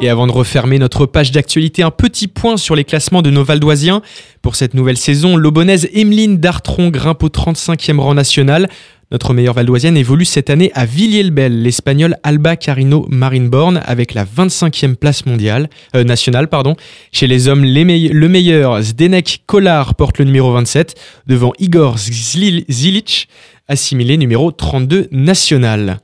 Et 0.00 0.08
avant 0.08 0.28
de 0.28 0.32
refermer 0.32 0.78
notre 0.78 1.06
page 1.06 1.32
d'actualité, 1.32 1.82
un 1.82 1.90
petit 1.90 2.28
point 2.28 2.56
sur 2.56 2.76
les 2.76 2.84
classements 2.84 3.20
de 3.20 3.30
nos 3.30 3.42
Valdoisiens. 3.42 4.00
Pour 4.42 4.54
cette 4.54 4.74
nouvelle 4.74 4.96
saison, 4.96 5.36
l'Aubonnaise 5.36 5.88
Emeline 5.92 6.38
Dartron 6.38 6.90
grimpe 6.90 7.24
au 7.24 7.28
35e 7.28 7.98
rang 7.98 8.14
national. 8.14 8.68
Notre 9.10 9.34
meilleure 9.34 9.54
Valdoisienne 9.54 9.96
évolue 9.96 10.24
cette 10.24 10.50
année 10.50 10.70
à 10.74 10.86
Villiers-le-Bel, 10.86 11.62
l'Espagnol 11.62 12.16
Alba 12.22 12.54
Carino 12.54 13.06
Marinborn 13.10 13.80
avec 13.84 14.14
la 14.14 14.24
25e 14.24 14.94
place 14.94 15.26
mondiale, 15.26 15.68
euh, 15.96 16.04
nationale. 16.04 16.46
Pardon. 16.46 16.76
Chez 17.10 17.26
les 17.26 17.48
hommes, 17.48 17.64
le 17.64 18.28
meilleur 18.28 18.80
Zdenek 18.80 19.42
Kolar 19.46 19.96
porte 19.96 20.18
le 20.18 20.26
numéro 20.26 20.52
27 20.52 20.94
devant 21.26 21.52
Igor 21.58 21.98
Zilic, 21.98 23.28
assimilé 23.66 24.16
numéro 24.16 24.52
32 24.52 25.08
national. 25.10 25.98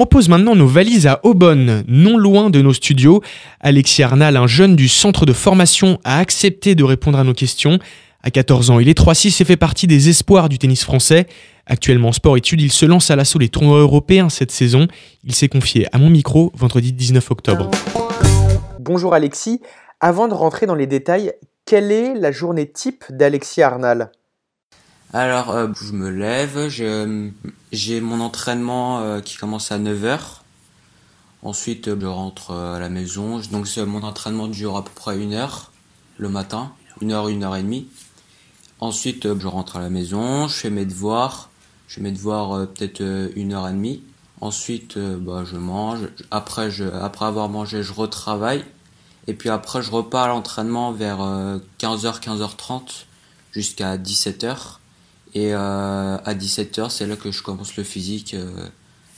On 0.00 0.06
pose 0.06 0.28
maintenant 0.28 0.54
nos 0.54 0.68
valises 0.68 1.08
à 1.08 1.18
Aubonne, 1.24 1.82
non 1.88 2.18
loin 2.18 2.50
de 2.50 2.62
nos 2.62 2.72
studios. 2.72 3.20
Alexis 3.58 4.04
Arnal, 4.04 4.36
un 4.36 4.46
jeune 4.46 4.76
du 4.76 4.86
centre 4.86 5.26
de 5.26 5.32
formation, 5.32 5.98
a 6.04 6.20
accepté 6.20 6.76
de 6.76 6.84
répondre 6.84 7.18
à 7.18 7.24
nos 7.24 7.34
questions. 7.34 7.80
À 8.22 8.30
14 8.30 8.70
ans, 8.70 8.78
il 8.78 8.88
est 8.88 8.96
3-6 8.96 9.42
et 9.42 9.44
fait 9.44 9.56
partie 9.56 9.88
des 9.88 10.08
espoirs 10.08 10.48
du 10.48 10.56
tennis 10.56 10.84
français. 10.84 11.26
Actuellement 11.66 12.10
en 12.10 12.12
sport-études, 12.12 12.60
il 12.60 12.70
se 12.70 12.86
lance 12.86 13.10
à 13.10 13.16
l'assaut 13.16 13.40
des 13.40 13.48
tournois 13.48 13.80
européens 13.80 14.28
cette 14.28 14.52
saison. 14.52 14.86
Il 15.24 15.34
s'est 15.34 15.48
confié 15.48 15.88
à 15.92 15.98
mon 15.98 16.10
micro 16.10 16.52
vendredi 16.54 16.92
19 16.92 17.32
octobre. 17.32 17.68
Bonjour 18.78 19.14
Alexis. 19.14 19.60
Avant 19.98 20.28
de 20.28 20.34
rentrer 20.34 20.66
dans 20.66 20.76
les 20.76 20.86
détails, 20.86 21.32
quelle 21.66 21.90
est 21.90 22.14
la 22.14 22.30
journée 22.30 22.70
type 22.70 23.04
d'Alexis 23.10 23.62
Arnal? 23.62 24.12
Alors, 25.12 25.50
euh, 25.50 25.66
je 25.84 25.92
me 25.92 26.08
lève, 26.08 26.68
je- 26.68 27.30
j'ai 27.72 28.00
mon 28.00 28.20
entraînement 28.20 29.00
euh, 29.00 29.20
qui 29.20 29.36
commence 29.36 29.72
à 29.72 29.78
9h. 29.78 30.18
Ensuite, 31.42 31.88
euh, 31.88 31.96
je 32.00 32.06
rentre 32.06 32.52
euh, 32.52 32.76
à 32.76 32.78
la 32.78 32.88
maison. 32.88 33.40
Donc, 33.50 33.68
mon 33.76 34.02
entraînement 34.02 34.48
dure 34.48 34.76
à 34.76 34.84
peu 34.84 34.90
près 34.94 35.18
une 35.18 35.34
heure 35.34 35.72
le 36.16 36.28
matin, 36.28 36.72
une 37.00 37.12
heure, 37.12 37.28
une 37.28 37.44
heure 37.44 37.56
et 37.56 37.62
demie. 37.62 37.88
Ensuite, 38.80 39.38
je 39.38 39.46
rentre 39.46 39.76
à 39.76 39.80
la 39.80 39.90
maison, 39.90 40.48
je 40.48 40.54
fais 40.54 40.70
mes 40.70 40.84
devoirs. 40.84 41.50
Je 41.86 41.96
fais 41.96 42.00
mes 42.00 42.12
devoirs 42.12 42.66
peut-être 42.68 43.02
une 43.34 43.52
heure 43.52 43.68
et 43.68 43.72
demie. 43.72 44.02
Ensuite, 44.40 44.98
bah, 44.98 45.44
je 45.44 45.56
mange. 45.56 46.08
Après, 46.30 46.70
après 46.92 47.24
avoir 47.24 47.48
mangé, 47.48 47.82
je 47.82 47.92
retravaille. 47.92 48.64
Et 49.28 49.34
puis 49.34 49.50
après, 49.50 49.82
je 49.82 49.90
repars 49.90 50.24
à 50.24 50.28
l'entraînement 50.28 50.90
vers 50.90 51.20
euh, 51.20 51.58
15h, 51.78 52.20
15h30 52.22 53.04
jusqu'à 53.52 53.98
17h. 53.98 54.78
Et 55.34 55.52
à 55.52 56.34
17h, 56.34 56.90
c'est 56.90 57.06
là 57.06 57.16
que 57.16 57.30
je 57.30 57.42
commence 57.42 57.76
le 57.76 57.84
physique 57.84 58.34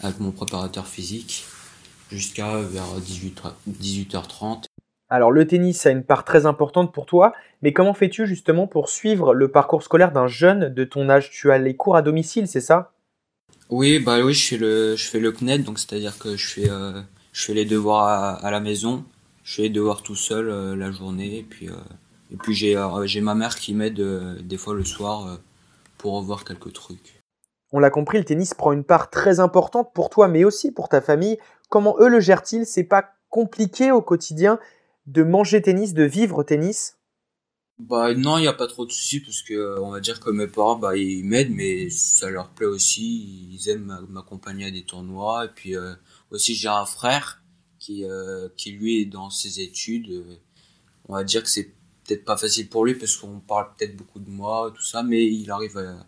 avec 0.01 0.19
mon 0.21 0.33
préparateur 0.33 0.87
physique 0.87 1.45
jusqu'à 2.11 2.59
vers 2.59 3.01
18, 3.01 3.43
18h30. 3.69 4.65
Alors 5.09 5.33
le 5.33 5.47
tennis 5.47 5.87
a 5.87 5.91
une 5.91 6.05
part 6.05 6.25
très 6.25 6.47
importante 6.47 6.93
pour 6.93 7.05
toi, 7.05 7.33
mais 7.63 7.73
comment 7.73 7.95
fais-tu 7.95 8.27
justement 8.27 8.69
pour 8.69 8.89
suivre 8.89 9.35
le 9.35 9.49
parcours 9.49 9.83
scolaire 9.83 10.13
d'un 10.13 10.29
jeune 10.29 10.73
de 10.73 10.85
ton 10.85 11.09
âge? 11.09 11.31
Tu 11.31 11.51
as 11.51 11.59
les 11.59 11.75
cours 11.75 11.97
à 11.97 12.03
domicile, 12.03 12.47
c'est 12.47 12.61
ça? 12.61 12.93
Oui, 13.71 13.99
bah 13.99 14.21
oui, 14.23 14.35
je 14.35 14.49
fais 14.49 14.57
le, 14.57 14.97
je 14.97 15.05
fais 15.05 15.21
le 15.21 15.33
CNED, 15.33 15.65
donc 15.65 15.79
c'est-à-dire 15.79 16.19
que 16.19 16.37
je 16.37 16.47
fais, 16.47 16.71
euh, 16.71 17.01
je 17.33 17.45
fais 17.45 17.55
les 17.55 17.65
devoirs 17.65 18.45
à, 18.45 18.51
la 18.51 18.61
maison, 18.61 19.05
je 19.43 19.57
fais 19.57 19.63
les 19.63 19.71
devoirs 19.71 20.03
tout 20.03 20.17
seul 20.17 20.49
euh, 20.49 20.77
la 20.77 20.91
journée, 20.91 21.39
et 21.39 21.43
puis, 21.43 21.69
euh, 21.69 21.75
et 22.33 22.37
puis 22.37 22.55
j'ai, 22.55 22.77
j'ai 23.05 23.21
ma 23.21 23.35
mère 23.35 23.57
qui 23.57 23.75
m'aide 23.75 24.01
des 24.43 24.57
fois 24.57 24.75
le 24.75 24.85
soir 24.85 25.39
pour 26.01 26.15
revoir 26.15 26.45
quelques 26.45 26.73
trucs. 26.73 27.23
On 27.73 27.79
l'a 27.79 27.91
compris, 27.91 28.19
le 28.19 28.25
tennis 28.25 28.55
prend 28.55 28.73
une 28.73 28.85
part 28.85 29.11
très 29.11 29.39
importante 29.39 29.93
pour 29.95 30.09
toi, 30.11 30.29
mais 30.29 30.45
aussi 30.45 30.73
pour 30.73 30.89
ta 30.89 31.01
famille. 31.01 31.39
Comment 31.69 31.95
eux 32.01 32.09
le 32.09 32.21
gèrent-ils? 32.21 32.67
C'est 32.67 32.85
pas 32.85 33.13
compliqué 33.29 33.93
au 33.93 34.01
quotidien 34.01 34.59
de 35.07 35.23
manger 35.23 35.63
tennis, 35.63 35.93
de 35.93 36.03
vivre 36.03 36.43
tennis? 36.43 36.97
Bah 37.79 38.13
non, 38.15 38.39
il 38.39 38.43
n'y 38.43 38.49
a 38.49 38.53
pas 38.53 38.67
trop 38.67 38.85
de 38.85 38.93
soucis 38.93 39.21
parce 39.21 39.43
que 39.43 39.55
euh, 39.55 39.81
on 39.81 39.91
va 39.91 40.01
dire 40.01 40.21
que 40.21 40.31
mes 40.31 40.47
parents 40.47 40.77
bah 40.77 40.97
ils 40.97 41.25
m'aident 41.25 41.55
mais 41.55 41.89
ça 41.89 42.29
leur 42.29 42.51
plaît 42.51 42.67
aussi, 42.67 43.49
ils 43.51 43.71
aiment 43.71 44.07
m'accompagner 44.11 44.67
à 44.67 44.71
des 44.71 44.85
tournois. 44.85 45.47
Et 45.47 45.49
puis 45.49 45.77
euh, 45.77 45.95
aussi 46.31 46.55
j'ai 46.55 46.69
un 46.69 46.85
frère 46.85 47.43
qui 47.79 48.05
euh, 48.05 48.49
qui 48.57 48.73
lui 48.73 49.01
est 49.01 49.07
dans 49.07 49.31
ses 49.31 49.61
études, 49.61 50.25
on 51.09 51.15
va 51.15 51.25
dire 51.25 51.43
que 51.43 51.49
c'est 51.49 51.73
peut-être 52.07 52.25
pas 52.25 52.37
facile 52.37 52.69
pour 52.69 52.85
lui 52.85 52.95
parce 52.95 53.17
qu'on 53.17 53.41
parle 53.41 53.69
peut-être 53.77 53.97
beaucoup 53.97 54.19
de 54.21 54.31
moi 54.31 54.73
tout 54.75 54.83
ça 54.83 55.03
mais 55.03 55.25
il 55.27 55.51
arrive 55.51 55.79
à, 55.79 56.07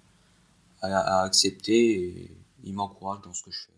à 0.82 1.22
accepter 1.22 1.90
et 1.92 2.36
il 2.64 2.74
m'encourage 2.74 3.20
dans 3.22 3.32
ce 3.32 3.42
que 3.42 3.50
je 3.50 3.60
fais. 3.66 3.72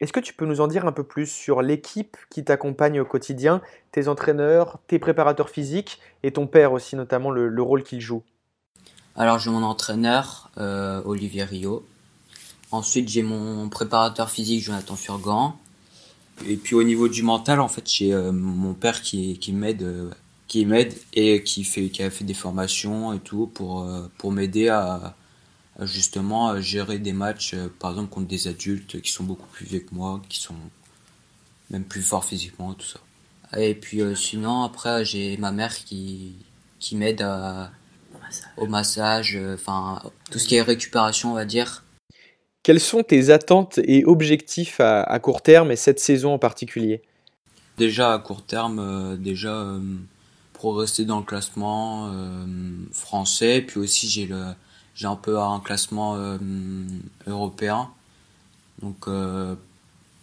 Est-ce 0.00 0.12
que 0.12 0.20
tu 0.20 0.32
peux 0.32 0.46
nous 0.46 0.60
en 0.60 0.68
dire 0.68 0.86
un 0.86 0.92
peu 0.92 1.02
plus 1.02 1.26
sur 1.26 1.60
l'équipe 1.60 2.16
qui 2.30 2.44
t'accompagne 2.44 3.00
au 3.00 3.04
quotidien, 3.04 3.60
tes 3.90 4.06
entraîneurs, 4.06 4.78
tes 4.86 5.00
préparateurs 5.00 5.50
physiques 5.50 5.98
et 6.22 6.30
ton 6.30 6.46
père 6.46 6.72
aussi 6.72 6.94
notamment 6.94 7.30
le, 7.30 7.62
rôle 7.62 7.82
qu'il 7.82 8.00
joue? 8.00 8.22
Alors 9.16 9.40
j'ai 9.40 9.50
mon 9.50 9.64
entraîneur 9.64 10.50
euh, 10.58 11.02
Olivier 11.04 11.42
Rio. 11.42 11.84
Ensuite 12.70 13.08
j'ai 13.08 13.22
mon 13.22 13.68
préparateur 13.68 14.30
physique 14.30 14.62
Jonathan 14.62 14.94
Furgan. 14.94 15.58
Et 16.46 16.56
puis 16.56 16.76
au 16.76 16.84
niveau 16.84 17.08
du 17.08 17.24
mental 17.24 17.58
en 17.58 17.66
fait 17.66 17.90
j'ai 17.90 18.14
euh, 18.14 18.30
mon 18.30 18.74
père 18.74 19.02
qui, 19.02 19.36
qui 19.40 19.52
m'aide 19.52 19.82
euh, 19.82 20.10
qui 20.48 20.66
m'aide 20.66 20.94
et 21.12 21.42
qui 21.44 21.62
fait 21.62 21.88
qui 21.90 22.02
a 22.02 22.10
fait 22.10 22.24
des 22.24 22.34
formations 22.34 23.12
et 23.12 23.20
tout 23.20 23.46
pour 23.46 23.86
pour 24.18 24.32
m'aider 24.32 24.68
à 24.68 25.14
justement 25.86 26.60
gérer 26.60 26.98
des 26.98 27.12
matchs, 27.12 27.54
euh, 27.54 27.72
par 27.78 27.90
exemple 27.92 28.10
contre 28.10 28.28
des 28.28 28.48
adultes 28.48 29.00
qui 29.00 29.12
sont 29.12 29.24
beaucoup 29.24 29.46
plus 29.48 29.66
vieux 29.66 29.80
que 29.80 29.94
moi, 29.94 30.20
qui 30.28 30.40
sont 30.40 30.54
même 31.70 31.84
plus 31.84 32.02
forts 32.02 32.24
physiquement, 32.24 32.74
tout 32.74 32.86
ça. 32.86 33.00
Et 33.58 33.74
puis 33.74 34.00
euh, 34.00 34.14
sinon, 34.14 34.62
après, 34.62 35.04
j'ai 35.04 35.36
ma 35.36 35.52
mère 35.52 35.76
qui, 35.76 36.34
qui 36.80 36.96
m'aide 36.96 37.24
au 38.56 38.66
massage, 38.66 39.36
euh, 39.36 39.54
enfin, 39.54 40.02
tout 40.30 40.38
ce 40.38 40.46
qui 40.46 40.56
est 40.56 40.62
récupération, 40.62 41.32
on 41.32 41.34
va 41.34 41.44
dire. 41.44 41.84
Quelles 42.62 42.80
sont 42.80 43.02
tes 43.02 43.30
attentes 43.30 43.78
et 43.84 44.04
objectifs 44.04 44.80
à, 44.80 45.18
court 45.20 45.40
terme 45.40 45.70
et 45.70 45.76
cette 45.76 46.00
saison 46.00 46.34
en 46.34 46.38
particulier? 46.38 47.02
Déjà 47.78 48.12
à 48.12 48.18
court 48.18 48.44
terme, 48.44 49.16
déjà 49.16 49.78
progresser 50.58 51.04
dans 51.04 51.20
le 51.20 51.24
classement 51.24 52.12
français, 52.92 53.62
puis 53.62 53.80
aussi 53.80 54.08
j'ai 54.08 54.26
le 54.26 54.54
j'ai 54.98 55.06
un 55.06 55.14
peu 55.14 55.38
un 55.38 55.60
classement 55.60 56.16
euh, 56.16 56.38
européen. 57.28 57.88
Donc, 58.82 59.06
euh, 59.06 59.54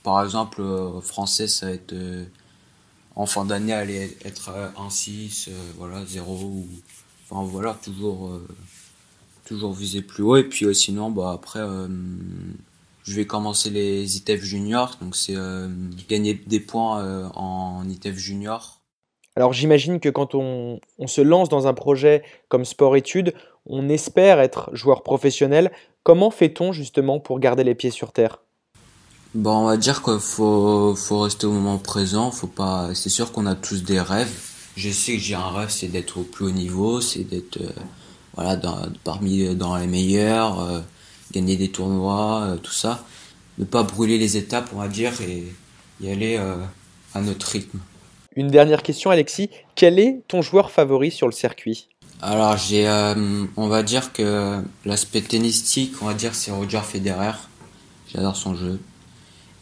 par 0.03 0.21
exemple, 0.21 0.61
euh, 0.61 0.99
français, 0.99 1.47
ça 1.47 1.67
va 1.67 1.71
être 1.71 1.95
en 3.15 3.25
fin 3.25 3.45
d'année, 3.45 3.71
aller 3.71 4.17
être 4.25 4.51
1-6, 4.77 5.49
voilà, 5.77 6.05
0 6.05 6.33
ou. 6.33 6.67
Enfin, 7.23 7.49
voilà, 7.49 7.77
toujours, 7.81 8.37
toujours 9.45 9.73
viser 9.73 10.01
plus 10.01 10.23
haut. 10.23 10.35
Et 10.35 10.43
puis, 10.43 10.75
sinon, 10.75 11.09
bah, 11.09 11.31
après, 11.33 11.65
je 13.03 13.15
vais 13.15 13.25
commencer 13.25 13.69
les 13.69 14.17
ITF 14.17 14.41
juniors. 14.43 14.97
Donc, 14.99 15.15
c'est 15.15 15.37
gagner 16.09 16.33
des 16.33 16.59
points 16.59 17.29
en 17.33 17.87
ITF 17.87 18.17
junior. 18.17 18.81
Alors 19.35 19.51
j'imagine 19.51 19.99
que 19.99 20.09
quand 20.09 20.33
on, 20.33 20.79
se 21.07 21.21
lance 21.21 21.49
dans 21.49 21.67
un 21.67 21.73
projet 21.73 22.23
comme 22.47 22.63
sport-études, 22.63 23.33
on 23.65 23.89
espère 23.89 24.39
être 24.39 24.69
joueur 24.73 25.03
professionnel. 25.03 25.71
Comment 26.03 26.31
fait-on 26.31 26.71
justement 26.71 27.19
pour 27.19 27.39
garder 27.39 27.63
les 27.63 27.75
pieds 27.75 27.91
sur 27.91 28.13
terre? 28.13 28.39
Bon, 29.33 29.57
on 29.57 29.65
va 29.65 29.75
dire 29.75 30.01
qu'il 30.01 30.19
faut, 30.19 30.95
rester 31.11 31.47
au 31.47 31.51
moment 31.51 31.77
présent. 31.77 32.31
Faut 32.31 32.47
pas. 32.47 32.95
C'est 32.95 33.09
sûr 33.09 33.33
qu'on 33.33 33.45
a 33.45 33.55
tous 33.55 33.83
des 33.83 33.99
rêves. 33.99 34.31
Je 34.77 34.89
sais 34.89 35.13
que 35.13 35.19
j'ai 35.19 35.35
un 35.35 35.49
rêve, 35.49 35.69
c'est 35.69 35.87
d'être 35.87 36.19
au 36.19 36.23
plus 36.23 36.45
haut 36.45 36.51
niveau, 36.51 37.01
c'est 37.01 37.23
d'être 37.23 37.57
euh, 37.61 37.71
voilà 38.35 38.59
parmi 39.05 39.55
dans 39.55 39.77
les 39.77 39.87
meilleurs, 39.87 40.59
euh, 40.59 40.79
gagner 41.31 41.55
des 41.55 41.69
tournois, 41.69 42.41
euh, 42.43 42.57
tout 42.57 42.73
ça. 42.73 43.05
Ne 43.57 43.65
pas 43.65 43.83
brûler 43.83 44.17
les 44.17 44.35
étapes, 44.35 44.69
on 44.73 44.79
va 44.79 44.89
dire, 44.89 45.13
et 45.21 45.45
y 46.01 46.09
aller 46.09 46.37
à 47.13 47.21
notre 47.21 47.47
rythme. 47.47 47.79
Une 48.37 48.47
dernière 48.47 48.83
question, 48.83 49.11
Alexis. 49.11 49.49
Quel 49.75 49.97
est 49.97 50.21
ton 50.27 50.41
joueur 50.41 50.69
favori 50.69 51.09
sur 51.09 51.27
le 51.27 51.31
circuit? 51.31 51.87
Alors 52.21 52.57
j'ai, 52.57 52.87
euh, 52.87 53.45
on 53.55 53.67
va 53.67 53.83
dire 53.83 54.11
que 54.11 54.61
l'aspect 54.85 55.21
tennistique, 55.21 55.93
on 56.01 56.05
va 56.05 56.13
dire 56.13 56.35
c'est 56.35 56.51
Roger 56.51 56.81
Federer. 56.83 57.31
J'adore 58.13 58.35
son 58.35 58.55
jeu. 58.55 58.79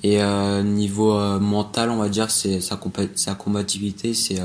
Et 0.03 0.21
euh, 0.21 0.63
niveau 0.63 1.17
euh, 1.17 1.39
mental, 1.39 1.89
on 1.89 1.97
va 1.97 2.09
dire 2.09 2.29
c'est 2.29 2.61
sa, 2.61 2.79
sa 3.15 3.35
combativité, 3.35 4.13
c'est 4.13 4.39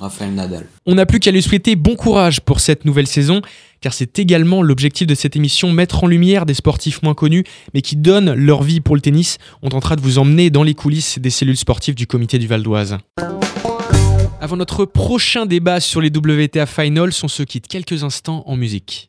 Rafael 0.00 0.32
Nadal. 0.32 0.66
On 0.86 0.94
n'a 0.94 1.04
plus 1.04 1.18
qu'à 1.18 1.30
lui 1.30 1.42
souhaiter 1.42 1.76
bon 1.76 1.96
courage 1.96 2.40
pour 2.40 2.60
cette 2.60 2.84
nouvelle 2.84 3.06
saison, 3.06 3.42
car 3.80 3.92
c'est 3.92 4.18
également 4.18 4.62
l'objectif 4.62 5.06
de 5.06 5.14
cette 5.14 5.36
émission 5.36 5.70
mettre 5.72 6.04
en 6.04 6.06
lumière 6.06 6.46
des 6.46 6.54
sportifs 6.54 7.02
moins 7.02 7.14
connus, 7.14 7.44
mais 7.74 7.82
qui 7.82 7.96
donnent 7.96 8.32
leur 8.32 8.62
vie 8.62 8.80
pour 8.80 8.94
le 8.94 9.00
tennis. 9.00 9.38
On 9.62 9.68
tentera 9.68 9.96
de 9.96 10.00
vous 10.00 10.18
emmener 10.18 10.50
dans 10.50 10.62
les 10.62 10.74
coulisses 10.74 11.18
des 11.18 11.30
cellules 11.30 11.56
sportives 11.56 11.94
du 11.94 12.06
comité 12.06 12.38
du 12.38 12.46
Val 12.46 12.62
d'Oise. 12.62 12.98
Avant 14.42 14.56
notre 14.56 14.86
prochain 14.86 15.46
débat 15.46 15.78
sur 15.78 16.00
les 16.00 16.08
WTA 16.08 16.66
Finals, 16.66 17.12
on 17.22 17.28
se 17.28 17.44
quitte 17.44 17.68
quelques 17.68 18.02
instants 18.02 18.42
en 18.48 18.56
musique. 18.56 19.08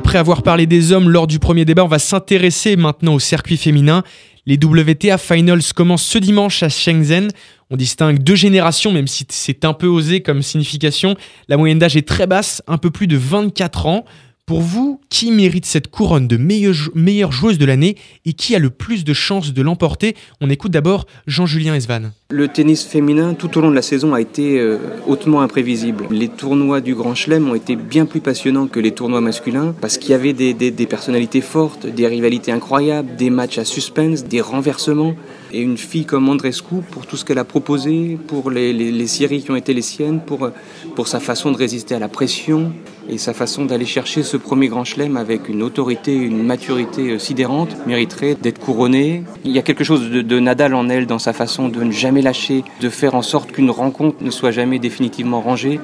Après 0.00 0.16
avoir 0.16 0.42
parlé 0.42 0.66
des 0.66 0.92
hommes 0.92 1.10
lors 1.10 1.26
du 1.26 1.38
premier 1.38 1.66
débat, 1.66 1.84
on 1.84 1.86
va 1.86 1.98
s'intéresser 1.98 2.74
maintenant 2.74 3.12
au 3.12 3.18
circuit 3.18 3.58
féminin. 3.58 4.02
Les 4.46 4.56
WTA 4.56 5.18
Finals 5.18 5.74
commencent 5.76 6.06
ce 6.06 6.16
dimanche 6.16 6.62
à 6.62 6.70
Shenzhen. 6.70 7.28
On 7.68 7.76
distingue 7.76 8.18
deux 8.18 8.34
générations, 8.34 8.92
même 8.92 9.06
si 9.06 9.26
c'est 9.28 9.66
un 9.66 9.74
peu 9.74 9.88
osé 9.88 10.22
comme 10.22 10.40
signification. 10.40 11.16
La 11.48 11.58
moyenne 11.58 11.78
d'âge 11.78 11.98
est 11.98 12.08
très 12.08 12.26
basse, 12.26 12.62
un 12.66 12.78
peu 12.78 12.90
plus 12.90 13.08
de 13.08 13.18
24 13.18 13.84
ans. 13.84 14.06
Pour 14.50 14.62
vous, 14.62 15.00
qui 15.10 15.30
mérite 15.30 15.64
cette 15.64 15.92
couronne 15.92 16.26
de 16.26 16.36
meilleure, 16.36 17.30
joueuse 17.30 17.56
de 17.56 17.64
l'année 17.64 17.94
et 18.26 18.32
qui 18.32 18.56
a 18.56 18.58
le 18.58 18.70
plus 18.70 19.04
de 19.04 19.12
chances 19.12 19.52
de 19.52 19.62
l'emporter? 19.62 20.16
On 20.40 20.50
écoute 20.50 20.72
d'abord 20.72 21.06
Jean-Julien 21.28 21.76
Esvan. 21.76 22.10
Le 22.30 22.48
tennis 22.48 22.82
féminin, 22.84 23.34
tout 23.34 23.56
au 23.56 23.60
long 23.60 23.70
de 23.70 23.76
la 23.76 23.82
saison, 23.82 24.12
a 24.12 24.20
été 24.20 24.58
euh, 24.58 24.78
hautement 25.06 25.40
imprévisible. 25.42 26.06
Les 26.10 26.26
tournois 26.26 26.80
du 26.80 26.96
Grand 26.96 27.14
Chelem 27.14 27.48
ont 27.48 27.54
été 27.54 27.76
bien 27.76 28.06
plus 28.06 28.18
passionnants 28.18 28.66
que 28.66 28.80
les 28.80 28.90
tournois 28.90 29.20
masculins 29.20 29.72
parce 29.80 29.98
qu'il 29.98 30.10
y 30.10 30.14
avait 30.14 30.32
des, 30.32 30.52
des- 30.52 30.86
personnalités 30.86 31.42
fortes, 31.42 31.86
des 31.86 32.08
rivalités 32.08 32.50
incroyables, 32.50 33.14
des 33.14 33.30
matchs 33.30 33.58
à 33.58 33.64
suspense, 33.64 34.24
des 34.24 34.40
renversements. 34.40 35.14
Et 35.52 35.60
une 35.60 35.76
fille 35.78 36.04
comme 36.06 36.28
Andrescu, 36.28 36.76
pour 36.90 37.06
tout 37.06 37.16
ce 37.16 37.24
qu'elle 37.24 37.38
a 37.38 37.44
proposé, 37.44 38.18
pour 38.26 38.50
les, 38.50 38.72
les- 38.72 39.06
séries 39.06 39.42
qui 39.44 39.50
ont 39.52 39.56
été 39.56 39.74
les 39.74 39.82
siennes, 39.82 40.20
pour, 40.20 40.50
pour 40.96 41.06
sa 41.06 41.20
façon 41.20 41.52
de 41.52 41.56
résister 41.56 41.94
à 41.94 42.00
la 42.00 42.08
pression 42.08 42.72
et 43.10 43.18
sa 43.18 43.34
façon 43.34 43.64
d'aller 43.64 43.86
chercher 43.86 44.22
ce 44.22 44.36
premier 44.36 44.68
Grand 44.68 44.84
Chelem 44.84 45.16
avec 45.16 45.48
une 45.48 45.62
autorité, 45.62 46.14
une 46.14 46.42
maturité 46.42 47.10
euh, 47.10 47.18
sidérante, 47.18 47.76
mériterait 47.86 48.36
d'être 48.36 48.60
couronnée. 48.60 49.24
Il 49.44 49.50
y 49.50 49.58
a 49.58 49.62
quelque 49.62 49.84
chose 49.84 50.10
de, 50.10 50.22
de 50.22 50.38
Nadal 50.38 50.74
en 50.74 50.88
elle 50.88 51.06
dans 51.06 51.18
sa 51.18 51.32
façon 51.32 51.68
de 51.68 51.82
ne 51.82 51.90
jamais 51.90 52.22
lâcher, 52.22 52.62
de 52.80 52.88
faire 52.88 53.14
en 53.14 53.22
sorte 53.22 53.52
qu'une 53.52 53.70
rencontre 53.70 54.22
ne 54.22 54.30
soit 54.30 54.52
jamais 54.52 54.78
définitivement 54.78 55.40
rangée 55.40 55.80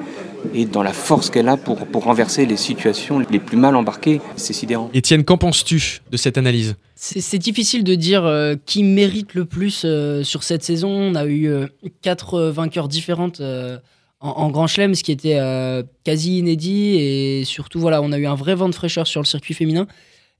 et 0.53 0.65
dans 0.65 0.83
la 0.83 0.93
force 0.93 1.29
qu'elle 1.29 1.49
a 1.49 1.57
pour, 1.57 1.85
pour 1.87 2.03
renverser 2.03 2.45
les 2.45 2.57
situations 2.57 3.19
les 3.19 3.39
plus 3.39 3.57
mal 3.57 3.75
embarquées. 3.75 4.21
C'est 4.35 4.53
sidérant. 4.53 4.89
Étienne, 4.93 5.23
qu'en 5.23 5.37
penses-tu 5.37 6.01
de 6.09 6.17
cette 6.17 6.37
analyse? 6.37 6.75
C'est 6.95 7.21
c'est 7.21 7.37
difficile 7.37 7.83
de 7.83 7.95
dire 7.95 8.25
euh, 8.25 8.55
qui 8.65 8.83
mérite 8.83 9.33
le 9.33 9.45
plus 9.45 9.83
euh, 9.83 10.23
sur 10.23 10.43
cette 10.43 10.63
saison. 10.63 10.89
On 10.89 11.15
a 11.15 11.25
eu 11.25 11.47
euh, 11.47 11.67
quatre 12.01 12.35
euh, 12.35 12.51
vainqueurs 12.51 12.87
différentes 12.87 13.41
euh, 13.41 13.77
en, 14.19 14.29
en 14.29 14.49
Grand 14.49 14.67
Chelem, 14.67 14.95
ce 14.95 15.03
qui 15.03 15.11
était 15.11 15.37
euh, 15.39 15.83
quasi 16.03 16.39
inédit. 16.39 16.95
Et 16.99 17.43
surtout, 17.45 17.79
voilà, 17.79 18.01
on 18.01 18.11
a 18.11 18.17
eu 18.17 18.25
un 18.25 18.35
vrai 18.35 18.55
vent 18.55 18.69
de 18.69 18.75
fraîcheur 18.75 19.07
sur 19.07 19.21
le 19.21 19.25
circuit 19.25 19.53
féminin. 19.53 19.87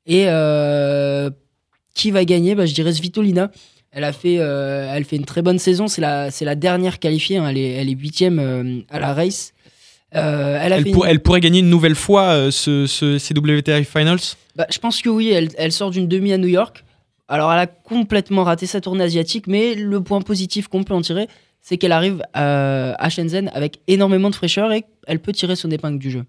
Et 0.05 0.25
euh, 0.27 1.29
qui 1.93 2.11
va 2.11 2.25
gagner? 2.25 2.55
Bah, 2.55 2.65
Je 2.65 2.73
dirais 2.73 2.93
Svitolina. 2.93 3.51
Elle 3.91 4.03
a 4.03 4.13
fait, 4.13 4.37
euh, 4.39 4.91
elle 4.93 5.05
fait 5.05 5.15
une 5.15 5.25
très 5.25 5.41
bonne 5.41 5.59
saison. 5.59 5.87
C'est 5.87 6.01
la, 6.01 6.29
c'est 6.31 6.45
la 6.45 6.55
dernière 6.55 6.99
qualifiée. 6.99 7.37
hein. 7.37 7.47
Elle 7.49 7.57
est, 7.57 7.71
elle 7.73 7.89
est 7.89 7.95
huitième 7.97 8.83
à 8.89 8.99
la 8.99 9.13
race. 9.13 9.53
Euh, 10.15 10.57
elle 10.61 10.71
a 10.73 10.77
elle, 10.77 10.83
fait 10.83 10.91
pour- 10.91 11.03
une- 11.05 11.11
elle 11.11 11.19
pourrait 11.21 11.41
gagner 11.41 11.59
une 11.59 11.69
nouvelle 11.69 11.95
fois 11.95 12.23
euh, 12.29 12.51
ce, 12.51 12.85
ce- 12.85 13.17
ces 13.17 13.33
WTA 13.33 13.83
Finals? 13.83 14.19
Bah, 14.55 14.65
je 14.71 14.77
pense 14.79 15.01
que 15.01 15.09
oui, 15.09 15.29
elle, 15.29 15.49
elle 15.57 15.71
sort 15.71 15.91
d'une 15.91 16.07
demi 16.07 16.31
à 16.31 16.37
New 16.37 16.47
York. 16.47 16.83
Alors, 17.27 17.51
elle 17.51 17.59
a 17.59 17.67
complètement 17.67 18.45
raté 18.45 18.65
sa 18.67 18.79
tournée 18.79 19.03
asiatique, 19.03 19.47
mais 19.47 19.75
le 19.75 20.01
point 20.01 20.21
positif 20.21 20.69
qu'on 20.69 20.83
peut 20.85 20.93
en 20.93 21.01
tirer, 21.01 21.27
c'est 21.67 21.77
qu'elle 21.77 21.91
arrive 21.91 22.21
à, 22.33 22.93
à 23.03 23.09
Shenzhen 23.09 23.49
avec 23.53 23.81
énormément 23.87 24.29
de 24.29 24.35
fraîcheur 24.35 24.71
et 24.71 24.85
elle 25.05 25.19
peut 25.19 25.33
tirer 25.33 25.57
son 25.57 25.69
épingle 25.69 25.99
du 25.99 26.09
jeu. 26.11 26.23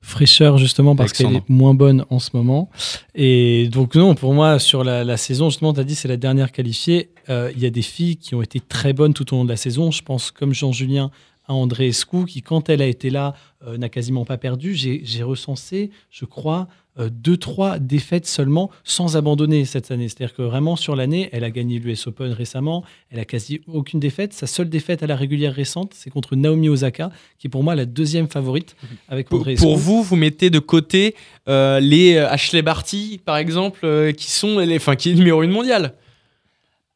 fraîcheur 0.00 0.56
justement 0.56 0.96
parce 0.96 1.12
qu'elle 1.12 1.36
est 1.36 1.48
moins 1.48 1.74
bonne 1.74 2.04
en 2.10 2.18
ce 2.18 2.30
moment. 2.32 2.70
Et 3.14 3.68
donc 3.70 3.94
non, 3.96 4.14
pour 4.14 4.32
moi, 4.32 4.58
sur 4.58 4.82
la, 4.82 5.04
la 5.04 5.16
saison, 5.18 5.50
justement, 5.50 5.74
tu 5.74 5.80
as 5.80 5.84
dit 5.84 5.94
c'est 5.94 6.08
la 6.08 6.16
dernière 6.16 6.52
qualifiée. 6.52 7.10
Euh, 7.28 7.52
Il 7.54 7.60
y 7.62 7.66
a 7.66 7.70
des 7.70 7.82
filles 7.82 8.16
qui 8.16 8.34
ont 8.34 8.40
été 8.42 8.60
très 8.60 8.92
bonnes 8.94 9.12
tout 9.14 9.32
au 9.34 9.36
long 9.36 9.44
de 9.44 9.50
la 9.50 9.56
saison. 9.56 9.90
Je 9.90 10.02
pense 10.02 10.30
comme 10.30 10.54
Jean-Julien 10.54 11.10
à 11.48 11.54
André 11.54 11.88
Escou, 11.88 12.24
qui 12.24 12.42
quand 12.42 12.68
elle 12.68 12.82
a 12.82 12.86
été 12.86 13.10
là, 13.10 13.34
euh, 13.66 13.78
n'a 13.78 13.88
quasiment 13.88 14.24
pas 14.24 14.38
perdu. 14.38 14.74
J'ai 14.74 15.22
recensé, 15.22 15.90
je 16.10 16.24
crois, 16.24 16.68
euh, 16.98 17.10
deux, 17.12 17.36
trois 17.36 17.78
défaites 17.78 18.26
seulement 18.26 18.70
sans 18.82 19.16
abandonner 19.16 19.66
cette 19.66 19.90
année. 19.90 20.08
C'est-à-dire 20.08 20.34
que 20.34 20.42
vraiment 20.42 20.76
sur 20.76 20.96
l'année, 20.96 21.28
elle 21.32 21.44
a 21.44 21.50
gagné 21.50 21.78
l'US 21.78 22.06
Open 22.06 22.32
récemment, 22.32 22.84
elle 23.10 23.18
a 23.18 23.26
quasi 23.26 23.60
aucune 23.66 24.00
défaite. 24.00 24.32
Sa 24.32 24.46
seule 24.46 24.70
défaite 24.70 25.02
à 25.02 25.06
la 25.06 25.14
régulière 25.14 25.52
récente, 25.52 25.92
c'est 25.94 26.08
contre 26.08 26.36
Naomi 26.36 26.70
Osaka, 26.70 27.10
qui 27.38 27.48
est 27.48 27.50
pour 27.50 27.62
moi 27.62 27.74
la 27.74 27.84
deuxième 27.84 28.28
favorite 28.28 28.76
avec 29.08 29.28
Pour, 29.28 29.40
André 29.40 29.56
pour 29.56 29.72
Escou. 29.72 29.82
vous, 29.82 30.02
vous 30.02 30.16
mettez 30.16 30.48
de 30.48 30.58
côté 30.58 31.14
euh, 31.48 31.80
les 31.80 32.16
euh, 32.16 32.28
Ashley 32.30 32.62
Barty, 32.62 33.20
par 33.24 33.36
exemple, 33.36 33.80
euh, 33.84 34.12
qui 34.12 34.30
sont 34.30 34.58
les, 34.58 34.76
enfin, 34.76 34.96
qui 34.96 35.10
est 35.10 35.14
numéro 35.14 35.42
une 35.42 35.50
mondiale. 35.50 35.94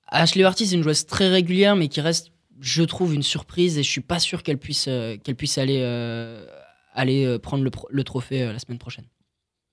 Ashley 0.09 0.43
Barty, 0.43 0.67
c'est 0.67 0.77
une 0.77 0.83
joueuse 0.83 1.07
très 1.07 1.29
régulière, 1.29 1.77
mais 1.77 1.89
qui 1.89 2.01
reste, 2.01 2.33
je 2.61 2.83
trouve, 2.83 3.15
une 3.15 3.23
surprise 3.23 3.79
et 3.79 3.83
je 3.83 3.91
suis 3.91 4.01
pas 4.01 4.19
sûr 4.19 4.43
qu'elle 4.43 4.59
puisse, 4.59 4.87
euh, 4.89 5.17
puisse 5.37 5.59
aller, 5.59 5.79
euh, 5.81 6.45
aller 6.95 7.25
euh, 7.25 7.39
prendre 7.39 7.65
le, 7.65 8.05
trophée 8.05 8.45
la 8.45 8.59
semaine 8.59 8.79
prochaine. 8.79 9.05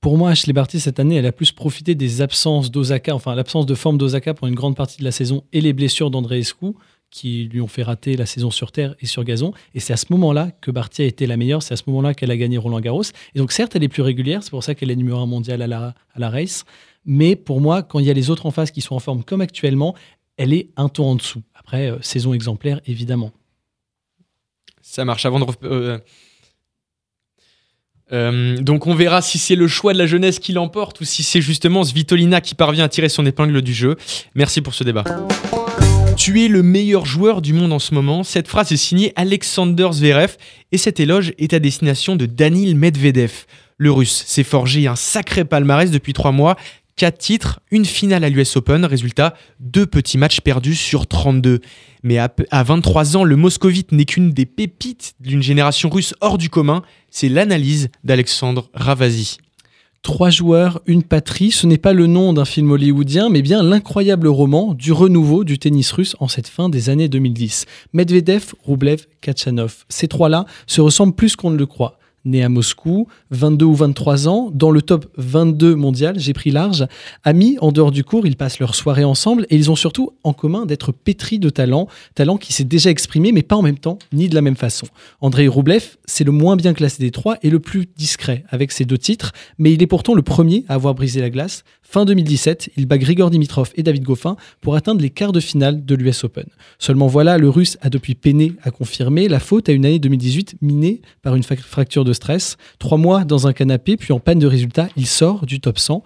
Pour 0.01 0.17
moi, 0.17 0.31
Ashley 0.31 0.53
Barty, 0.53 0.79
cette 0.79 0.99
année, 0.99 1.15
elle 1.15 1.25
a 1.25 1.31
plus 1.31 1.51
profité 1.51 1.95
des 1.95 2.21
absences 2.21 2.71
d'Osaka, 2.71 3.13
enfin 3.13 3.35
l'absence 3.35 3.65
de 3.65 3.75
forme 3.75 3.97
d'Osaka 3.97 4.33
pour 4.33 4.47
une 4.47 4.55
grande 4.55 4.75
partie 4.75 4.99
de 4.99 5.03
la 5.03 5.11
saison 5.11 5.43
et 5.53 5.61
les 5.61 5.73
blessures 5.73 6.11
d'André 6.11 6.39
Escou 6.39 6.75
qui 7.09 7.45
lui 7.45 7.61
ont 7.61 7.67
fait 7.67 7.83
rater 7.83 8.17
la 8.17 8.25
saison 8.25 8.51
sur 8.51 8.71
terre 8.71 8.95
et 8.99 9.05
sur 9.05 9.23
gazon. 9.23 9.53
Et 9.73 9.79
c'est 9.79 9.93
à 9.93 9.97
ce 9.97 10.07
moment-là 10.09 10.51
que 10.61 10.71
Barty 10.71 11.03
a 11.03 11.05
été 11.05 11.25
la 11.25 11.37
meilleure, 11.37 11.63
c'est 11.63 11.73
à 11.73 11.77
ce 11.77 11.83
moment-là 11.87 12.13
qu'elle 12.13 12.31
a 12.31 12.37
gagné 12.37 12.57
Roland 12.57 12.81
Garros. 12.81 13.03
Et 13.33 13.39
donc 13.39 13.53
certes, 13.53 13.75
elle 13.75 13.83
est 13.83 13.87
plus 13.87 14.01
régulière, 14.01 14.43
c'est 14.43 14.49
pour 14.49 14.63
ça 14.63 14.75
qu'elle 14.75 14.91
est 14.91 14.95
numéro 14.95 15.19
un 15.19 15.25
mondial 15.25 15.61
à 15.61 15.67
la, 15.67 15.95
à 16.13 16.19
la 16.19 16.29
race. 16.29 16.65
Mais 17.05 17.35
pour 17.37 17.61
moi, 17.61 17.81
quand 17.81 17.99
il 17.99 18.05
y 18.05 18.09
a 18.09 18.13
les 18.13 18.29
autres 18.29 18.45
en 18.45 18.51
face 18.51 18.71
qui 18.71 18.81
sont 18.81 18.95
en 18.95 18.99
forme 18.99 19.23
comme 19.23 19.39
actuellement, 19.39 19.95
elle 20.35 20.53
est 20.53 20.69
un 20.75 20.89
ton 20.89 21.05
en 21.05 21.15
dessous. 21.15 21.41
Après, 21.67 21.91
euh, 21.91 21.97
saison 22.01 22.33
exemplaire, 22.33 22.79
évidemment. 22.87 23.33
Ça 24.81 25.03
marche 25.03 25.25
avant 25.25 25.41
de. 25.41 25.45
euh, 25.63 25.99
euh, 28.13 28.57
donc 28.59 28.87
on 28.87 28.95
verra 28.95 29.21
si 29.21 29.37
c'est 29.37 29.55
le 29.55 29.67
choix 29.67 29.91
de 29.91 29.97
la 29.97 30.07
jeunesse 30.07 30.39
qui 30.39 30.53
l'emporte 30.53 31.01
ou 31.01 31.03
si 31.03 31.23
c'est 31.23 31.41
justement 31.41 31.83
Svitolina 31.83 32.39
qui 32.39 32.55
parvient 32.55 32.85
à 32.85 32.87
tirer 32.87 33.09
son 33.09 33.25
épingle 33.25 33.61
du 33.61 33.73
jeu. 33.73 33.97
Merci 34.33 34.61
pour 34.61 34.73
ce 34.73 34.85
débat. 34.85 35.03
Tu 36.15 36.41
es 36.45 36.47
le 36.47 36.63
meilleur 36.63 37.05
joueur 37.05 37.41
du 37.41 37.51
monde 37.51 37.73
en 37.73 37.79
ce 37.79 37.93
moment. 37.93 38.23
Cette 38.23 38.47
phrase 38.47 38.71
est 38.71 38.77
signée 38.77 39.11
Alexander 39.17 39.89
Zverev 39.91 40.37
et 40.71 40.77
cet 40.77 41.01
éloge 41.01 41.33
est 41.37 41.53
à 41.53 41.59
destination 41.59 42.15
de 42.15 42.25
Danil 42.25 42.77
Medvedev. 42.77 43.45
Le 43.77 43.91
russe 43.91 44.23
s'est 44.25 44.45
forgé 44.45 44.87
un 44.87 44.95
sacré 44.95 45.43
palmarès 45.43 45.91
depuis 45.91 46.13
trois 46.13 46.31
mois. 46.31 46.55
4 46.97 47.17
titres, 47.19 47.59
une 47.69 47.85
finale 47.85 48.23
à 48.23 48.29
l'US 48.29 48.57
Open, 48.57 48.83
résultat, 48.83 49.35
deux 49.59 49.85
petits 49.85 50.17
matchs 50.17 50.41
perdus 50.41 50.75
sur 50.75 51.05
32. 51.05 51.61
Mais 52.01 52.17
à, 52.17 52.33
à 52.49 52.63
23 52.63 53.17
ans, 53.17 53.23
le 53.23 53.35
moscovite 53.35 53.91
n'est 53.91 54.05
qu'une 54.05 54.31
des 54.31 54.47
pépites 54.47 55.13
d'une 55.19 55.43
génération 55.43 55.89
russe 55.89 56.15
hors 56.21 56.39
du 56.39 56.49
commun. 56.49 56.81
C'est 57.11 57.29
l'analyse 57.29 57.89
d'Alexandre 58.03 58.69
Ravasi. 58.73 59.37
Trois 60.01 60.29
joueurs, 60.31 60.81
une 60.87 61.03
patrie, 61.03 61.51
ce 61.51 61.67
n'est 61.67 61.77
pas 61.77 61.93
le 61.93 62.07
nom 62.07 62.33
d'un 62.33 62.45
film 62.45 62.71
hollywoodien, 62.71 63.29
mais 63.29 63.41
bien 63.41 63.61
l'incroyable 63.61 64.27
roman 64.27 64.73
du 64.73 64.91
renouveau 64.91 65.43
du 65.43 65.59
tennis 65.59 65.91
russe 65.91 66.15
en 66.19 66.27
cette 66.27 66.47
fin 66.47 66.69
des 66.69 66.89
années 66.89 67.09
2010. 67.09 67.65
Medvedev, 67.93 68.53
Rublev, 68.65 69.05
Kachanov. 69.21 69.85
Ces 69.89 70.07
trois-là 70.07 70.45
se 70.65 70.81
ressemblent 70.81 71.15
plus 71.15 71.35
qu'on 71.35 71.51
ne 71.51 71.57
le 71.57 71.65
croit. 71.65 71.96
Né 72.27 72.43
à 72.43 72.49
Moscou, 72.49 73.07
22 73.31 73.65
ou 73.65 73.73
23 73.73 74.27
ans, 74.27 74.51
dans 74.53 74.69
le 74.69 74.81
top 74.81 75.07
22 75.17 75.75
mondial, 75.75 76.19
j'ai 76.19 76.33
pris 76.33 76.51
large. 76.51 76.85
Amis, 77.23 77.57
en 77.61 77.71
dehors 77.71 77.91
du 77.91 78.03
cours, 78.03 78.27
ils 78.27 78.35
passent 78.35 78.59
leur 78.59 78.75
soirée 78.75 79.03
ensemble 79.03 79.47
et 79.49 79.55
ils 79.55 79.71
ont 79.71 79.75
surtout 79.75 80.11
en 80.23 80.33
commun 80.33 80.65
d'être 80.65 80.91
pétris 80.91 81.39
de 81.39 81.49
talent, 81.49 81.87
talent 82.13 82.37
qui 82.37 82.53
s'est 82.53 82.63
déjà 82.63 82.89
exprimé 82.89 83.31
mais 83.31 83.43
pas 83.43 83.55
en 83.55 83.61
même 83.61 83.79
temps 83.79 83.97
ni 84.13 84.29
de 84.29 84.35
la 84.35 84.41
même 84.41 84.55
façon. 84.55 84.87
Andrei 85.21 85.47
Roublev, 85.47 85.97
c'est 86.05 86.23
le 86.23 86.31
moins 86.31 86.55
bien 86.55 86.73
classé 86.73 87.01
des 87.01 87.11
trois 87.11 87.37
et 87.41 87.49
le 87.49 87.59
plus 87.59 87.87
discret 87.97 88.43
avec 88.49 88.71
ses 88.71 88.85
deux 88.85 88.97
titres, 88.97 89.31
mais 89.57 89.73
il 89.73 89.81
est 89.81 89.87
pourtant 89.87 90.13
le 90.13 90.21
premier 90.21 90.65
à 90.67 90.75
avoir 90.75 90.93
brisé 90.93 91.21
la 91.21 91.29
glace. 91.29 91.63
Fin 91.89 92.03
2017, 92.03 92.71
il 92.75 92.85
bat 92.85 92.97
Grigor 92.97 93.29
Dimitrov 93.29 93.71
et 93.75 93.81
David 93.81 94.03
Goffin 94.03 94.35
pour 94.59 94.75
atteindre 94.75 94.99
les 94.99 95.09
quarts 95.09 95.31
de 95.31 95.39
finale 95.39 95.85
de 95.85 95.95
l'US 95.95 96.25
Open. 96.25 96.43
Seulement 96.79 97.07
voilà, 97.07 97.37
le 97.37 97.47
russe 97.47 97.77
a 97.79 97.89
depuis 97.89 98.13
peiné 98.13 98.51
à 98.63 98.71
confirmer 98.71 99.29
la 99.29 99.39
faute 99.39 99.69
à 99.69 99.71
une 99.71 99.85
année 99.85 99.97
2018 99.97 100.57
minée 100.61 101.01
par 101.21 101.37
une 101.37 101.43
fracture 101.43 102.03
de 102.03 102.11
stress. 102.11 102.57
Trois 102.77 102.97
mois 102.97 103.23
dans 103.23 103.47
un 103.47 103.53
canapé, 103.53 103.95
puis 103.95 104.11
en 104.11 104.19
panne 104.19 104.37
de 104.37 104.47
résultats, 104.47 104.89
il 104.97 105.07
sort 105.07 105.45
du 105.45 105.61
top 105.61 105.79
100. 105.79 106.03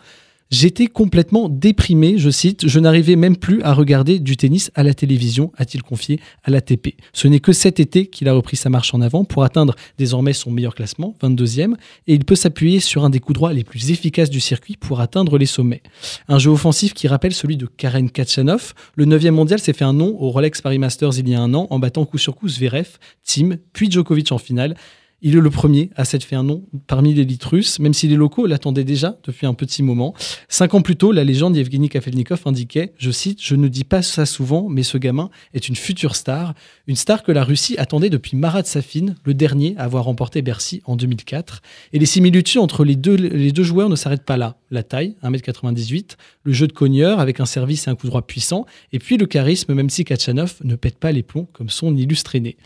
J'étais 0.51 0.87
complètement 0.87 1.47
déprimé, 1.47 2.17
je 2.17 2.29
cite, 2.29 2.67
je 2.67 2.79
n'arrivais 2.81 3.15
même 3.15 3.37
plus 3.37 3.61
à 3.61 3.73
regarder 3.73 4.19
du 4.19 4.35
tennis 4.35 4.69
à 4.75 4.83
la 4.83 4.93
télévision, 4.93 5.53
a-t-il 5.55 5.81
confié 5.81 6.19
à 6.43 6.51
l'ATP. 6.51 6.89
Ce 7.13 7.29
n'est 7.29 7.39
que 7.39 7.53
cet 7.53 7.79
été 7.79 8.07
qu'il 8.07 8.27
a 8.27 8.33
repris 8.33 8.57
sa 8.57 8.69
marche 8.69 8.93
en 8.93 8.99
avant 8.99 9.23
pour 9.23 9.45
atteindre 9.45 9.75
désormais 9.97 10.33
son 10.33 10.51
meilleur 10.51 10.75
classement, 10.75 11.15
22e, 11.23 11.75
et 12.07 12.15
il 12.15 12.25
peut 12.25 12.35
s'appuyer 12.35 12.81
sur 12.81 13.05
un 13.05 13.09
des 13.09 13.21
coups 13.21 13.35
droits 13.35 13.53
les 13.53 13.63
plus 13.63 13.91
efficaces 13.91 14.29
du 14.29 14.41
circuit 14.41 14.75
pour 14.75 14.99
atteindre 14.99 15.37
les 15.37 15.45
sommets. 15.45 15.83
Un 16.27 16.37
jeu 16.37 16.51
offensif 16.51 16.93
qui 16.93 17.07
rappelle 17.07 17.33
celui 17.33 17.55
de 17.55 17.65
Karen 17.65 18.11
Kachanov. 18.11 18.73
Le 18.95 19.05
9e 19.05 19.31
mondial 19.31 19.59
s'est 19.59 19.71
fait 19.71 19.85
un 19.85 19.93
nom 19.93 20.17
au 20.19 20.31
Rolex 20.31 20.59
Paris 20.59 20.79
Masters 20.79 21.17
il 21.17 21.29
y 21.29 21.33
a 21.33 21.39
un 21.39 21.53
an 21.53 21.67
en 21.69 21.79
battant 21.79 22.03
coup 22.03 22.17
sur 22.17 22.35
coup 22.35 22.49
Zverev, 22.49 22.97
Tim, 23.23 23.51
puis 23.71 23.89
Djokovic 23.89 24.33
en 24.33 24.37
finale. 24.37 24.75
Il 25.23 25.35
est 25.35 25.39
le 25.39 25.49
premier 25.51 25.91
à 25.95 26.03
s'être 26.03 26.23
fait 26.23 26.35
un 26.35 26.41
nom 26.41 26.63
parmi 26.87 27.13
l'élite 27.13 27.43
russe, 27.43 27.77
même 27.77 27.93
si 27.93 28.07
les 28.07 28.15
locaux 28.15 28.47
l'attendaient 28.47 28.83
déjà 28.83 29.19
depuis 29.23 29.45
un 29.45 29.53
petit 29.53 29.83
moment. 29.83 30.15
Cinq 30.49 30.73
ans 30.73 30.81
plus 30.81 30.95
tôt, 30.95 31.11
la 31.11 31.23
légende 31.23 31.55
Yevgeny 31.55 31.89
Kafelnikov 31.89 32.41
indiquait, 32.45 32.93
je 32.97 33.11
cite, 33.11 33.37
Je 33.39 33.55
ne 33.55 33.67
dis 33.67 33.83
pas 33.83 34.01
ça 34.01 34.25
souvent, 34.25 34.67
mais 34.67 34.81
ce 34.81 34.97
gamin 34.97 35.29
est 35.53 35.67
une 35.67 35.75
future 35.75 36.15
star, 36.15 36.55
une 36.87 36.95
star 36.95 37.21
que 37.21 37.31
la 37.31 37.43
Russie 37.43 37.75
attendait 37.77 38.09
depuis 38.09 38.35
Marat 38.35 38.63
Safin, 38.63 39.13
le 39.23 39.35
dernier 39.35 39.75
à 39.77 39.83
avoir 39.83 40.05
remporté 40.05 40.41
Bercy 40.41 40.81
en 40.85 40.95
2004. 40.95 41.61
Et 41.93 41.99
les 41.99 42.07
similitudes 42.07 42.59
entre 42.59 42.83
les 42.83 42.95
deux, 42.95 43.63
joueurs 43.63 43.89
ne 43.89 43.95
s'arrêtent 43.95 44.25
pas 44.25 44.37
là. 44.37 44.57
La 44.71 44.81
taille, 44.81 45.17
1m98, 45.23 46.15
le 46.45 46.51
jeu 46.51 46.65
de 46.65 46.73
cogneur 46.73 47.19
avec 47.19 47.39
un 47.39 47.45
service 47.45 47.85
et 47.85 47.91
un 47.91 47.95
coup 47.95 48.07
droit 48.07 48.23
puissant, 48.23 48.65
et 48.91 48.97
puis 48.97 49.17
le 49.17 49.27
charisme, 49.27 49.75
même 49.75 49.91
si 49.91 50.03
Kachanov 50.03 50.55
ne 50.63 50.75
pète 50.75 50.97
pas 50.97 51.11
les 51.11 51.21
plombs 51.21 51.47
comme 51.53 51.69
son 51.69 51.95
illustré 51.95 52.39
né. 52.39 52.57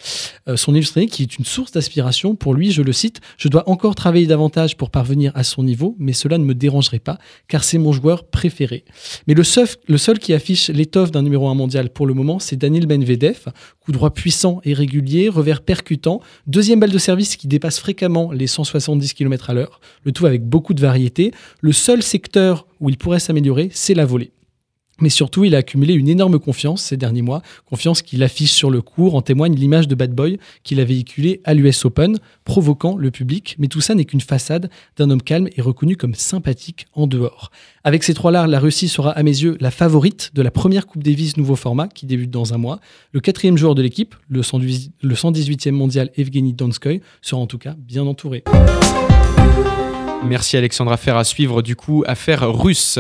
Euh, 0.48 0.56
son 0.56 0.74
illustré 0.74 1.02
né 1.02 1.08
qui 1.08 1.24
est 1.24 1.38
une 1.38 1.44
source 1.44 1.74
d'aspiration 1.74 2.36
pour 2.46 2.54
lui, 2.54 2.70
je 2.70 2.84
le 2.84 2.92
cite, 2.94 3.22
je 3.40 3.48
dois 3.48 3.68
encore 3.68 3.96
travailler 3.96 4.28
davantage 4.28 4.78
pour 4.78 4.92
parvenir 4.92 5.32
à 5.34 5.44
son 5.44 5.64
niveau, 5.64 5.96
mais 5.98 6.14
cela 6.14 6.38
ne 6.38 6.44
me 6.44 6.54
dérangerait 6.54 7.00
pas, 7.00 7.18
car 7.48 7.64
c'est 7.64 7.80
mon 7.80 7.92
joueur 7.92 8.24
préféré. 8.26 8.86
Mais 9.26 9.34
le 9.34 9.44
seul, 9.44 10.20
qui 10.20 10.32
affiche 10.32 10.70
l'étoffe 10.70 11.10
d'un 11.10 11.24
numéro 11.24 11.48
1 11.48 11.56
mondial 11.56 11.90
pour 11.90 12.06
le 12.06 12.14
moment, 12.14 12.38
c'est 12.38 12.56
Daniel 12.56 12.86
Benvedev, 12.86 13.48
coup 13.80 13.92
droit 13.92 14.14
puissant 14.14 14.62
et 14.64 14.76
régulier, 14.76 15.28
revers 15.28 15.64
percutant, 15.64 16.22
deuxième 16.46 16.80
balle 16.80 16.92
de 16.92 17.00
service 17.00 17.36
qui 17.36 17.48
dépasse 17.48 17.80
fréquemment 17.80 18.32
les 18.32 18.46
170 18.46 19.16
km 19.16 19.50
à 19.50 19.56
l'heure, 19.56 19.80
le 20.04 20.12
tout 20.12 20.28
avec 20.28 20.44
beaucoup 20.44 20.76
de 20.76 20.82
variété. 20.82 21.32
Le 21.62 21.72
seul 21.72 22.04
secteur 22.04 22.68
où 22.80 22.92
il 22.92 22.98
pourrait 22.98 23.20
s'améliorer, 23.20 23.72
c'est 23.74 23.96
la 23.96 24.06
volée. 24.06 24.34
Mais 25.02 25.10
surtout, 25.10 25.44
il 25.44 25.56
a 25.56 25.58
accumulé 25.58 25.94
une 25.94 26.08
énorme 26.08 26.40
confiance 26.40 26.82
ces 26.84 26.98
derniers 26.98 27.22
mois, 27.22 27.42
confiance 27.66 28.02
qu'il 28.02 28.24
affiche 28.24 28.52
sur 28.52 28.72
le 28.72 28.82
court, 28.82 29.16
en 29.16 29.22
témoigne 29.22 29.56
l'image 29.56 29.88
de 29.88 29.96
Bad 29.96 30.14
Boy 30.14 30.40
qu'il 30.64 30.80
a 30.80 30.86
véhiculée 30.86 31.42
à 31.44 31.54
l'US 31.54 31.84
Open, 31.84 32.18
provoquant 32.46 32.96
le 32.96 33.12
public. 33.12 33.56
Mais 33.60 33.68
tout 33.68 33.82
ça 33.82 33.94
n'est 33.94 34.06
qu'une 34.06 34.22
façade 34.22 34.70
d'un 34.98 35.10
homme 35.10 35.22
calme 35.22 35.50
et 35.56 35.62
reconnu 35.62 35.98
comme 35.98 36.16
sympathique 36.16 36.86
en 36.94 37.08
dehors. 37.08 37.52
Avec 37.84 38.04
ces 38.04 38.14
trois-là, 38.14 38.48
la 38.48 38.60
Russie 38.60 38.88
sera 38.88 39.12
à 39.12 39.24
mes 39.24 39.32
yeux 39.32 39.58
la 39.60 39.72
favorite 39.72 40.32
de 40.34 40.42
la 40.42 40.52
première 40.52 40.88
Coupe 40.88 41.04
Davis 41.04 41.36
nouveau 41.38 41.56
format 41.56 41.88
qui 41.88 42.06
débute 42.06 42.32
dans 42.32 42.54
un 42.54 42.58
mois. 42.58 42.80
Le 43.12 43.20
quatrième 43.20 43.58
joueur 43.58 43.76
de 43.76 43.82
l'équipe, 43.82 44.16
le 44.30 44.42
118e 44.42 45.72
mondial 45.72 46.10
Evgeny 46.16 46.54
Donskoy, 46.54 47.02
sera 47.22 47.42
en 47.42 47.48
tout 47.48 47.58
cas 47.58 47.76
bien 47.78 48.06
entouré. 48.06 48.44
Merci 50.26 50.58
Alexandre. 50.58 50.92
Affaire 50.92 51.18
à 51.18 51.24
suivre 51.24 51.62
du 51.62 51.76
coup, 51.76 52.04
affaire 52.08 52.52
russe. 52.52 53.00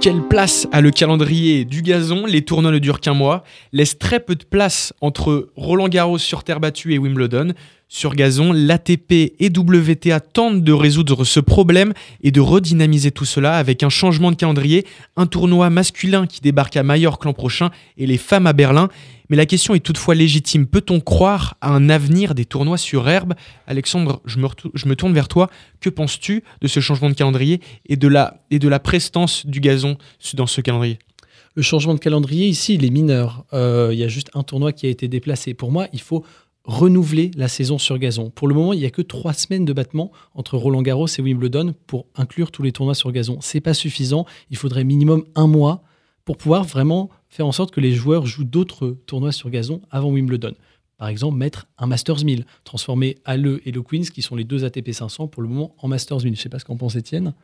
Quelle 0.00 0.22
place 0.22 0.68
a 0.72 0.80
le 0.80 0.90
calendrier 0.90 1.64
du 1.64 1.82
gazon 1.82 2.24
Les 2.24 2.42
tournois 2.42 2.70
ne 2.70 2.78
durent 2.78 3.00
qu'un 3.00 3.14
mois, 3.14 3.42
laisse 3.72 3.98
très 3.98 4.20
peu 4.20 4.36
de 4.36 4.44
place 4.44 4.94
entre 5.00 5.50
Roland 5.56 5.88
Garros 5.88 6.18
sur 6.18 6.44
terre 6.44 6.60
battue 6.60 6.94
et 6.94 6.98
Wimbledon. 6.98 7.52
Sur 7.88 8.14
gazon, 8.14 8.52
l'ATP 8.52 9.34
et 9.38 9.50
WTA 9.54 10.20
tentent 10.20 10.62
de 10.62 10.72
résoudre 10.72 11.24
ce 11.24 11.40
problème 11.40 11.92
et 12.22 12.30
de 12.30 12.40
redynamiser 12.40 13.10
tout 13.10 13.24
cela 13.24 13.56
avec 13.56 13.82
un 13.82 13.88
changement 13.88 14.30
de 14.30 14.36
calendrier, 14.36 14.86
un 15.16 15.26
tournoi 15.26 15.68
masculin 15.68 16.26
qui 16.26 16.40
débarque 16.40 16.76
à 16.76 16.82
Majorque 16.84 17.24
l'an 17.24 17.32
prochain 17.32 17.70
et 17.96 18.06
les 18.06 18.18
femmes 18.18 18.46
à 18.46 18.52
Berlin. 18.52 18.88
Mais 19.30 19.36
la 19.36 19.46
question 19.46 19.74
est 19.74 19.80
toutefois 19.80 20.14
légitime. 20.14 20.66
Peut-on 20.66 21.00
croire 21.00 21.56
à 21.60 21.70
un 21.70 21.88
avenir 21.90 22.34
des 22.34 22.44
tournois 22.44 22.78
sur 22.78 23.08
herbe? 23.08 23.34
Alexandre, 23.66 24.22
je 24.24 24.38
me, 24.38 24.94
tourne 24.94 25.12
vers 25.12 25.28
toi. 25.28 25.50
Que 25.80 25.90
penses-tu 25.90 26.42
de 26.60 26.68
ce 26.68 26.80
changement 26.80 27.10
de 27.10 27.14
calendrier 27.14 27.60
et 27.86 27.96
de 27.96 28.08
la, 28.08 28.42
et 28.50 28.58
de 28.58 28.68
la 28.68 28.78
prestance 28.78 29.44
du 29.46 29.60
gazon 29.60 29.98
dans 30.34 30.46
ce 30.46 30.60
calendrier? 30.60 30.98
Le 31.54 31.62
changement 31.62 31.94
de 31.94 31.98
calendrier, 31.98 32.46
ici, 32.46 32.74
il 32.74 32.84
est 32.84 32.90
mineur. 32.90 33.44
Euh, 33.52 33.90
il 33.92 33.98
y 33.98 34.04
a 34.04 34.08
juste 34.08 34.30
un 34.34 34.44
tournoi 34.44 34.72
qui 34.72 34.86
a 34.86 34.88
été 34.88 35.08
déplacé. 35.08 35.54
Pour 35.54 35.72
moi, 35.72 35.88
il 35.92 36.00
faut 36.00 36.24
renouveler 36.64 37.30
la 37.34 37.48
saison 37.48 37.78
sur 37.78 37.98
gazon. 37.98 38.30
Pour 38.30 38.46
le 38.46 38.54
moment, 38.54 38.72
il 38.74 38.78
n'y 38.78 38.86
a 38.86 38.90
que 38.90 39.02
trois 39.02 39.32
semaines 39.32 39.64
de 39.64 39.72
battement 39.72 40.12
entre 40.34 40.56
Roland 40.56 40.82
Garros 40.82 41.06
et 41.06 41.22
Wimbledon 41.22 41.74
pour 41.86 42.06
inclure 42.14 42.50
tous 42.50 42.62
les 42.62 42.72
tournois 42.72 42.94
sur 42.94 43.10
gazon. 43.10 43.38
C'est 43.40 43.60
pas 43.60 43.74
suffisant. 43.74 44.26
Il 44.50 44.56
faudrait 44.56 44.84
minimum 44.84 45.24
un 45.34 45.46
mois 45.46 45.82
pour 46.26 46.36
pouvoir 46.36 46.64
vraiment 46.64 47.08
faire 47.28 47.46
en 47.46 47.52
sorte 47.52 47.70
que 47.70 47.80
les 47.80 47.92
joueurs 47.92 48.26
jouent 48.26 48.44
d'autres 48.44 48.96
tournois 49.06 49.32
sur 49.32 49.50
gazon 49.50 49.80
avant 49.90 50.10
Wimbledon. 50.10 50.54
Par 50.96 51.08
exemple, 51.08 51.36
mettre 51.36 51.66
un 51.78 51.86
Masters 51.86 52.24
1000, 52.24 52.44
transformer 52.64 53.16
Halle 53.24 53.60
et 53.64 53.70
le 53.70 53.82
Queens, 53.82 54.10
qui 54.12 54.20
sont 54.20 54.34
les 54.34 54.44
deux 54.44 54.64
ATP 54.64 54.90
500 54.92 55.28
pour 55.28 55.42
le 55.42 55.48
moment, 55.48 55.74
en 55.78 55.86
Masters 55.88 56.18
1000. 56.18 56.26
Je 56.26 56.30
ne 56.30 56.34
sais 56.42 56.48
pas 56.48 56.58
ce 56.58 56.64
qu'en 56.64 56.76
pense 56.76 56.96
Étienne. 56.96 57.34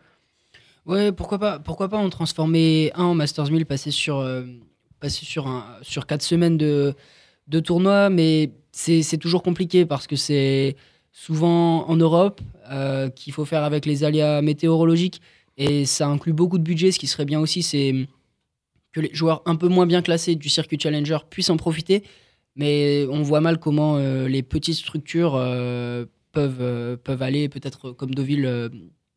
Ouais, 0.87 1.13
pourquoi 1.13 1.39
pas, 1.39 1.59
pourquoi 1.61 1.89
pas 1.89 1.99
en 1.99 2.11
transformer 2.11 2.91
un 2.95 3.05
en 3.05 3.15
Masters 3.15 3.51
1000, 3.51 3.65
passer 3.65 3.93
sur, 3.93 4.19
euh, 4.19 4.43
passer 4.99 5.25
sur, 5.25 5.65
sur 5.83 6.07
quatre 6.07 6.23
semaines 6.23 6.59
de, 6.59 6.95
de 7.49 7.61
tournoi, 7.61 8.11
mais 8.11 8.51
c'est 8.73 9.19
toujours 9.19 9.43
compliqué 9.43 9.87
parce 9.87 10.07
que 10.07 10.17
c'est 10.17 10.77
souvent 11.13 11.89
en 11.89 11.97
Europe 11.97 12.41
euh, 12.71 13.09
qu'il 13.09 13.33
faut 13.33 13.45
faire 13.45 13.63
avec 13.63 13.87
les 13.87 14.03
aléas 14.03 14.43
météorologiques 14.43 15.21
et 15.57 15.87
ça 15.87 16.09
inclut 16.09 16.33
beaucoup 16.33 16.59
de 16.59 16.65
budget. 16.65 16.91
Ce 16.91 16.99
qui 16.99 17.07
serait 17.07 17.25
bien 17.25 17.39
aussi, 17.41 17.63
c'est 17.63 17.95
que 18.95 19.01
les 19.01 19.15
joueurs 19.15 19.43
un 19.45 19.57
peu 19.57 19.69
moins 19.69 19.87
bien 19.87 20.01
classés 20.01 20.37
du 20.37 20.49
circuit 20.49 20.79
Challenger 20.81 21.19
puissent 21.29 21.51
en 21.51 21.59
profiter. 21.59 22.05
Mais 22.57 23.07
on 23.11 23.23
voit 23.23 23.41
mal 23.41 23.59
comment 23.59 23.97
euh, 23.97 24.29
les 24.29 24.43
petites 24.43 24.77
structures 24.77 25.35
euh, 25.35 26.07
peuvent, 26.33 26.97
peuvent 27.03 27.23
aller, 27.23 27.49
peut-être 27.49 27.91
comme 27.91 28.15
Deauville 28.15 28.71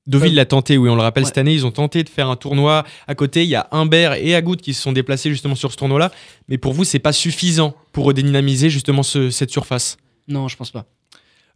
Deauville 0.08 0.36
l'a 0.36 0.46
tenté, 0.46 0.78
oui, 0.78 0.90
on 0.90 0.96
le 0.96 1.02
rappelle, 1.02 1.26
cette 1.26 1.38
année, 1.38 1.54
ils 1.54 1.66
ont 1.66 1.72
tenté 1.72 2.04
de 2.04 2.10
faire 2.10 2.30
un 2.30 2.38
tournoi 2.38 2.86
à 3.08 3.16
côté. 3.16 3.44
Il 3.44 3.50
y 3.50 3.56
a 3.56 3.68
Humbert 3.72 4.14
et 4.14 4.36
Agout 4.36 4.56
qui 4.56 4.74
se 4.74 4.82
sont 4.82 4.94
déplacés 4.94 5.30
justement 5.30 5.56
sur 5.56 5.72
ce 5.74 5.78
tournoi-là. 5.78 6.12
Mais 6.48 6.58
pour 6.58 6.72
vous, 6.72 6.86
c'est 6.86 7.00
pas 7.00 7.12
suffisant 7.12 7.76
pour 7.92 8.06
redynamiser 8.06 8.70
justement 8.70 9.04
cette 9.04 9.52
surface? 9.52 9.98
Non, 10.30 10.48
je 10.48 10.56
pense 10.56 10.72
pas. 10.72 10.86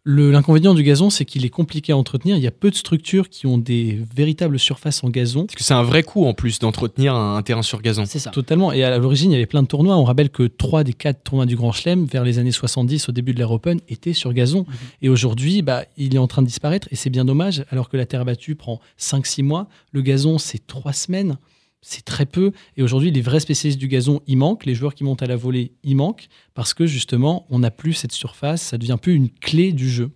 L'inconvénient 0.04 0.74
du 0.74 0.82
gazon, 0.82 1.12
c'est 1.12 1.26
qu'il 1.26 1.46
est 1.46 1.50
compliqué 1.50 1.92
à 1.92 1.98
entretenir. 1.98 2.36
Il 2.36 2.42
y 2.42 2.48
a 2.48 2.52
peu 2.52 2.72
de 2.72 2.76
structures 2.76 3.30
qui 3.30 3.46
ont 3.46 3.60
des 3.60 4.00
véritables 4.16 4.58
surfaces 4.58 5.04
en 5.04 5.10
gazon. 5.10 5.46
Parce 5.46 5.56
que 5.56 5.64
c'est 5.64 5.76
un 5.76 5.84
vrai 5.84 6.02
coût 6.02 6.26
en 6.26 6.34
plus 6.34 6.58
d'entretenir 6.58 7.14
un, 7.14 7.40
terrain 7.44 7.62
sur 7.62 7.84
gazon. 7.84 8.06
C'est 8.08 8.18
ça. 8.18 8.32
Totalement. 8.32 8.72
Et 8.72 8.84
à 8.84 8.98
l'origine, 8.98 9.30
il 9.32 9.36
y 9.36 9.38
avait 9.38 9.46
plein 9.46 9.62
de 9.62 9.68
tournois. 9.68 9.96
On 9.98 10.04
rappelle 10.04 10.32
que 10.32 10.48
trois 10.48 10.84
des 10.84 10.94
quatre 10.94 11.24
tournois 11.24 11.46
du 11.46 11.56
Grand 11.56 11.72
Chelem, 11.72 12.06
vers 12.06 12.24
les 12.24 12.40
années 12.40 12.52
70, 12.52 13.10
au 13.10 13.12
début 13.12 13.34
de 13.34 13.38
l'ère 13.38 13.52
Open, 13.52 13.80
étaient 13.90 14.14
sur 14.14 14.34
gazon. 14.34 14.62
Mhm. 14.62 14.76
Et 15.04 15.10
aujourd'hui, 15.10 15.62
bah, 15.62 15.84
il 15.98 16.16
est 16.16 16.20
en 16.20 16.28
train 16.28 16.42
de 16.42 16.48
disparaître. 16.48 16.88
Et 16.90 16.96
c'est 16.96 17.12
bien 17.12 17.24
dommage, 17.24 17.64
alors 17.70 17.88
que 17.88 17.96
la 17.96 18.08
terre 18.08 18.26
battue 18.26 18.56
prend 18.56 18.82
5-6 18.98 19.44
mois. 19.44 19.68
Le 19.92 20.02
gazon, 20.02 20.40
c'est 20.40 20.66
3 20.66 20.94
semaines 20.94 21.38
c'est 21.82 22.06
très 22.06 22.26
peu. 22.26 22.52
Et 22.78 22.84
aujourd'hui, 22.84 23.12
les 23.12 23.22
vrais 23.22 23.40
spécialistes 23.40 23.80
du 23.80 23.88
gazon, 23.88 24.22
il 24.28 24.38
manquent. 24.38 24.66
Les 24.66 24.76
joueurs 24.76 24.94
qui 24.94 25.04
montent 25.04 25.24
à 25.24 25.28
la 25.28 25.36
volée, 25.36 25.72
il 25.84 25.96
manquent. 25.96 26.28
Parce 26.54 26.74
que 26.74 26.86
justement, 26.86 27.46
on 27.50 27.60
n'a 27.60 27.72
plus 27.72 27.94
cette 27.94 28.12
surface. 28.12 28.62
Ça 28.62 28.78
devient 28.78 28.98
plus 29.02 29.16
une 29.16 29.30
clé 29.30 29.74
du 29.74 29.90
jeu. 29.90 30.12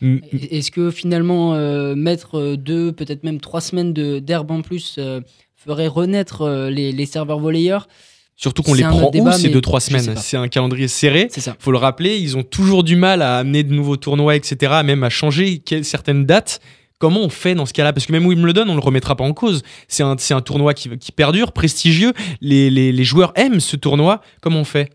Mm. 0.00 0.18
Est-ce 0.50 0.70
que 0.70 0.90
finalement, 0.90 1.54
euh, 1.54 1.94
mettre 1.94 2.38
euh, 2.38 2.56
deux, 2.56 2.92
peut-être 2.92 3.24
même 3.24 3.40
trois 3.40 3.60
semaines 3.60 3.92
d'herbe 3.92 4.50
en 4.50 4.62
plus 4.62 4.96
euh, 4.98 5.20
ferait 5.54 5.86
renaître 5.86 6.48
les, 6.70 7.06
serveurs 7.06 7.38
volleyeurs? 7.38 7.88
Surtout 8.34 8.62
qu'on 8.62 8.74
les 8.74 8.82
prend 8.82 9.10
où 9.14 9.32
ces 9.32 9.50
deux 9.50 9.60
trois 9.60 9.78
semaines 9.78 10.16
C'est 10.16 10.36
un 10.36 10.48
calendrier 10.48 10.88
serré. 10.88 11.28
Il 11.36 11.42
faut 11.58 11.70
le 11.70 11.78
rappeler, 11.78 12.16
ils 12.16 12.36
ont 12.36 12.42
toujours 12.42 12.82
du 12.82 12.96
mal 12.96 13.22
à 13.22 13.36
amener 13.38 13.62
de 13.62 13.72
nouveaux 13.72 13.96
tournois, 13.96 14.34
etc., 14.34 14.80
même 14.84 15.04
à 15.04 15.10
changer 15.10 15.62
certaines 15.82 16.26
dates. 16.26 16.60
Comment 17.02 17.22
on 17.22 17.30
fait 17.30 17.56
dans 17.56 17.66
ce 17.66 17.72
cas-là? 17.72 17.92
Parce 17.92 18.06
que 18.06 18.12
même 18.12 18.26
Wimbledon, 18.26 18.62
on 18.62 18.66
ne 18.66 18.74
le 18.74 18.78
remettra 18.78 19.16
pas 19.16 19.24
en 19.24 19.32
cause. 19.32 19.64
C'est 19.88 20.04
un, 20.04 20.40
tournoi 20.40 20.72
qui, 20.72 20.88
perdure, 21.10 21.50
prestigieux. 21.50 22.12
Les, 22.40 23.02
joueurs 23.02 23.32
aiment 23.34 23.58
ce 23.58 23.74
tournoi. 23.74 24.20
Comment 24.40 24.60
on 24.60 24.64
fait? 24.64 24.88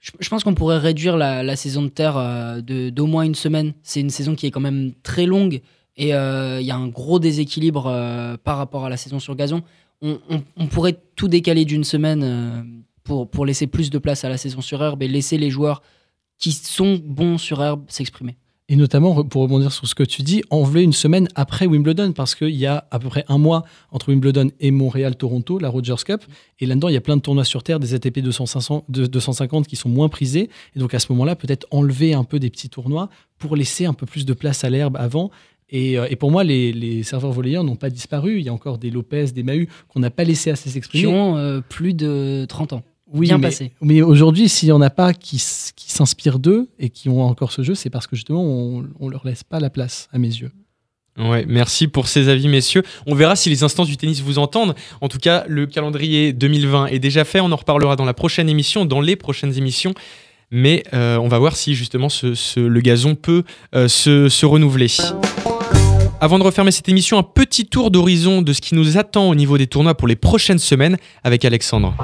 Je, 0.00 0.28
pense 0.28 0.44
qu'on 0.44 0.52
pourrait 0.52 0.76
réduire 0.76 1.16
la, 1.16 1.56
saison 1.56 1.80
de 1.80 1.88
terre 1.88 2.18
euh, 2.18 2.60
d'au 2.60 3.06
moins 3.06 3.22
une 3.22 3.34
semaine. 3.34 3.72
C'est 3.82 4.00
une 4.00 4.10
saison 4.10 4.34
qui 4.34 4.44
est 4.44 4.50
quand 4.50 4.60
même 4.60 4.92
très 5.02 5.24
longue 5.24 5.62
et 5.96 6.14
euh, 6.14 6.60
il 6.60 6.66
y 6.66 6.70
a 6.70 6.76
un 6.76 6.88
gros 6.88 7.18
déséquilibre 7.18 7.86
euh, 7.86 8.36
par 8.36 8.58
rapport 8.58 8.84
à 8.84 8.90
la 8.90 8.98
saison 8.98 9.18
sur 9.18 9.34
gazon. 9.34 9.62
On, 10.02 10.66
pourrait 10.66 11.00
tout 11.16 11.28
décaler 11.28 11.64
d'une 11.64 11.84
semaine 11.84 12.84
pour 13.02 13.46
laisser 13.46 13.66
plus 13.66 13.88
de 13.88 13.96
place 13.96 14.26
à 14.26 14.28
la 14.28 14.36
saison 14.36 14.60
sur 14.60 14.84
herbe 14.84 15.02
et 15.02 15.08
laisser 15.08 15.38
les 15.38 15.48
joueurs 15.48 15.80
qui 16.36 16.52
sont 16.52 17.00
bons 17.02 17.38
sur 17.38 17.62
herbe 17.62 17.86
s'exprimer. 17.88 18.36
Et 18.70 18.76
notamment, 18.76 19.24
pour 19.24 19.42
rebondir 19.42 19.72
sur 19.72 19.86
ce 19.86 19.94
que 19.94 20.02
tu 20.04 20.22
dis, 20.22 20.42
enlever 20.48 20.82
une 20.82 20.94
semaine 20.94 21.28
après 21.34 21.66
Wimbledon, 21.66 22.12
parce 22.12 22.34
qu'il 22.34 22.48
y 22.56 22.64
a 22.64 22.86
à 22.90 22.98
peu 22.98 23.10
près 23.10 23.24
un 23.28 23.36
mois 23.36 23.64
entre 23.90 24.08
Wimbledon 24.08 24.50
et 24.58 24.70
Montréal-Toronto, 24.70 25.58
la 25.58 25.68
Rogers 25.68 26.02
Cup. 26.06 26.22
Et 26.60 26.66
là-dedans, 26.66 26.88
il 26.88 26.94
y 26.94 26.96
a 26.96 27.02
plein 27.02 27.16
de 27.18 27.20
tournois 27.20 27.44
sur 27.44 27.62
Terre, 27.62 27.78
des 27.78 27.92
ATP 27.92 28.20
200, 28.20 28.46
500, 28.46 28.84
de- 28.88 29.04
250 29.06 29.66
qui 29.66 29.76
sont 29.76 29.90
moins 29.90 30.08
prisés. 30.08 30.48
Et 30.74 30.78
donc 30.78 30.94
à 30.94 30.98
ce 30.98 31.12
moment-là, 31.12 31.36
peut-être 31.36 31.66
enlever 31.70 32.14
un 32.14 32.24
peu 32.24 32.38
des 32.38 32.48
petits 32.48 32.70
tournois 32.70 33.10
pour 33.38 33.54
laisser 33.54 33.84
un 33.84 33.92
peu 33.92 34.06
plus 34.06 34.24
de 34.24 34.32
place 34.32 34.64
à 34.64 34.70
l'herbe 34.70 34.96
avant. 34.96 35.30
Et, 35.68 35.98
euh, 35.98 36.06
pour 36.18 36.30
moi, 36.30 36.42
les, 36.42 37.02
serveurs 37.02 37.32
volleyeurs 37.32 37.64
n'ont 37.64 37.76
pas 37.76 37.90
disparu. 37.90 38.38
Il 38.38 38.44
y 38.44 38.48
a 38.48 38.52
encore 38.54 38.78
des 38.78 38.90
Lopez, 38.90 39.26
des 39.34 39.42
Mahut 39.42 39.68
qu'on 39.88 40.00
n'a 40.00 40.10
pas 40.10 40.24
laissé 40.24 40.50
assez 40.50 40.64
Qui 40.64 40.70
s'exprimer. 40.70 41.06
ont 41.06 41.36
euh, 41.36 41.60
plus 41.60 41.92
de 41.92 42.46
30 42.48 42.72
ans. 42.72 42.82
Oui, 43.12 43.26
bien 43.28 43.38
mais, 43.38 43.48
passé. 43.48 43.72
mais 43.80 44.02
aujourd'hui, 44.02 44.48
s'il 44.48 44.68
n'y 44.68 44.72
en 44.72 44.80
a 44.80 44.90
pas 44.90 45.12
qui, 45.12 45.36
qui 45.76 45.92
s'inspirent 45.92 46.38
d'eux 46.38 46.68
et 46.78 46.88
qui 46.90 47.08
ont 47.08 47.22
encore 47.22 47.52
ce 47.52 47.62
jeu, 47.62 47.74
c'est 47.74 47.90
parce 47.90 48.06
que 48.06 48.16
justement, 48.16 48.42
on 48.42 48.82
ne 48.82 49.10
leur 49.10 49.26
laisse 49.26 49.44
pas 49.44 49.60
la 49.60 49.70
place, 49.70 50.08
à 50.12 50.18
mes 50.18 50.28
yeux. 50.28 50.50
Ouais, 51.16 51.44
merci 51.46 51.86
pour 51.86 52.08
ces 52.08 52.28
avis, 52.28 52.48
messieurs. 52.48 52.82
On 53.06 53.14
verra 53.14 53.36
si 53.36 53.48
les 53.48 53.62
instances 53.62 53.86
du 53.86 53.96
tennis 53.96 54.20
vous 54.20 54.38
entendent. 54.38 54.74
En 55.00 55.06
tout 55.08 55.18
cas, 55.18 55.44
le 55.46 55.66
calendrier 55.66 56.32
2020 56.32 56.86
est 56.86 56.98
déjà 56.98 57.24
fait. 57.24 57.38
On 57.40 57.52
en 57.52 57.56
reparlera 57.56 57.94
dans 57.94 58.04
la 58.04 58.14
prochaine 58.14 58.48
émission, 58.48 58.84
dans 58.84 59.00
les 59.00 59.14
prochaines 59.14 59.56
émissions. 59.56 59.94
Mais 60.50 60.82
euh, 60.92 61.16
on 61.18 61.28
va 61.28 61.38
voir 61.38 61.54
si 61.56 61.74
justement 61.74 62.08
ce- 62.08 62.34
ce- 62.34 62.58
le 62.58 62.80
gazon 62.80 63.14
peut 63.14 63.44
euh, 63.76 63.86
se, 63.86 64.28
se 64.28 64.44
renouveler. 64.46 64.88
Avant 66.20 66.38
de 66.38 66.44
refermer 66.44 66.70
cette 66.72 66.88
émission, 66.88 67.18
un 67.18 67.22
petit 67.22 67.66
tour 67.66 67.90
d'horizon 67.92 68.42
de 68.42 68.52
ce 68.52 68.60
qui 68.60 68.74
nous 68.74 68.98
attend 68.98 69.28
au 69.28 69.34
niveau 69.36 69.56
des 69.58 69.66
tournois 69.68 69.94
pour 69.94 70.08
les 70.08 70.16
prochaines 70.16 70.58
semaines 70.58 70.96
avec 71.22 71.44
Alexandre. 71.44 71.94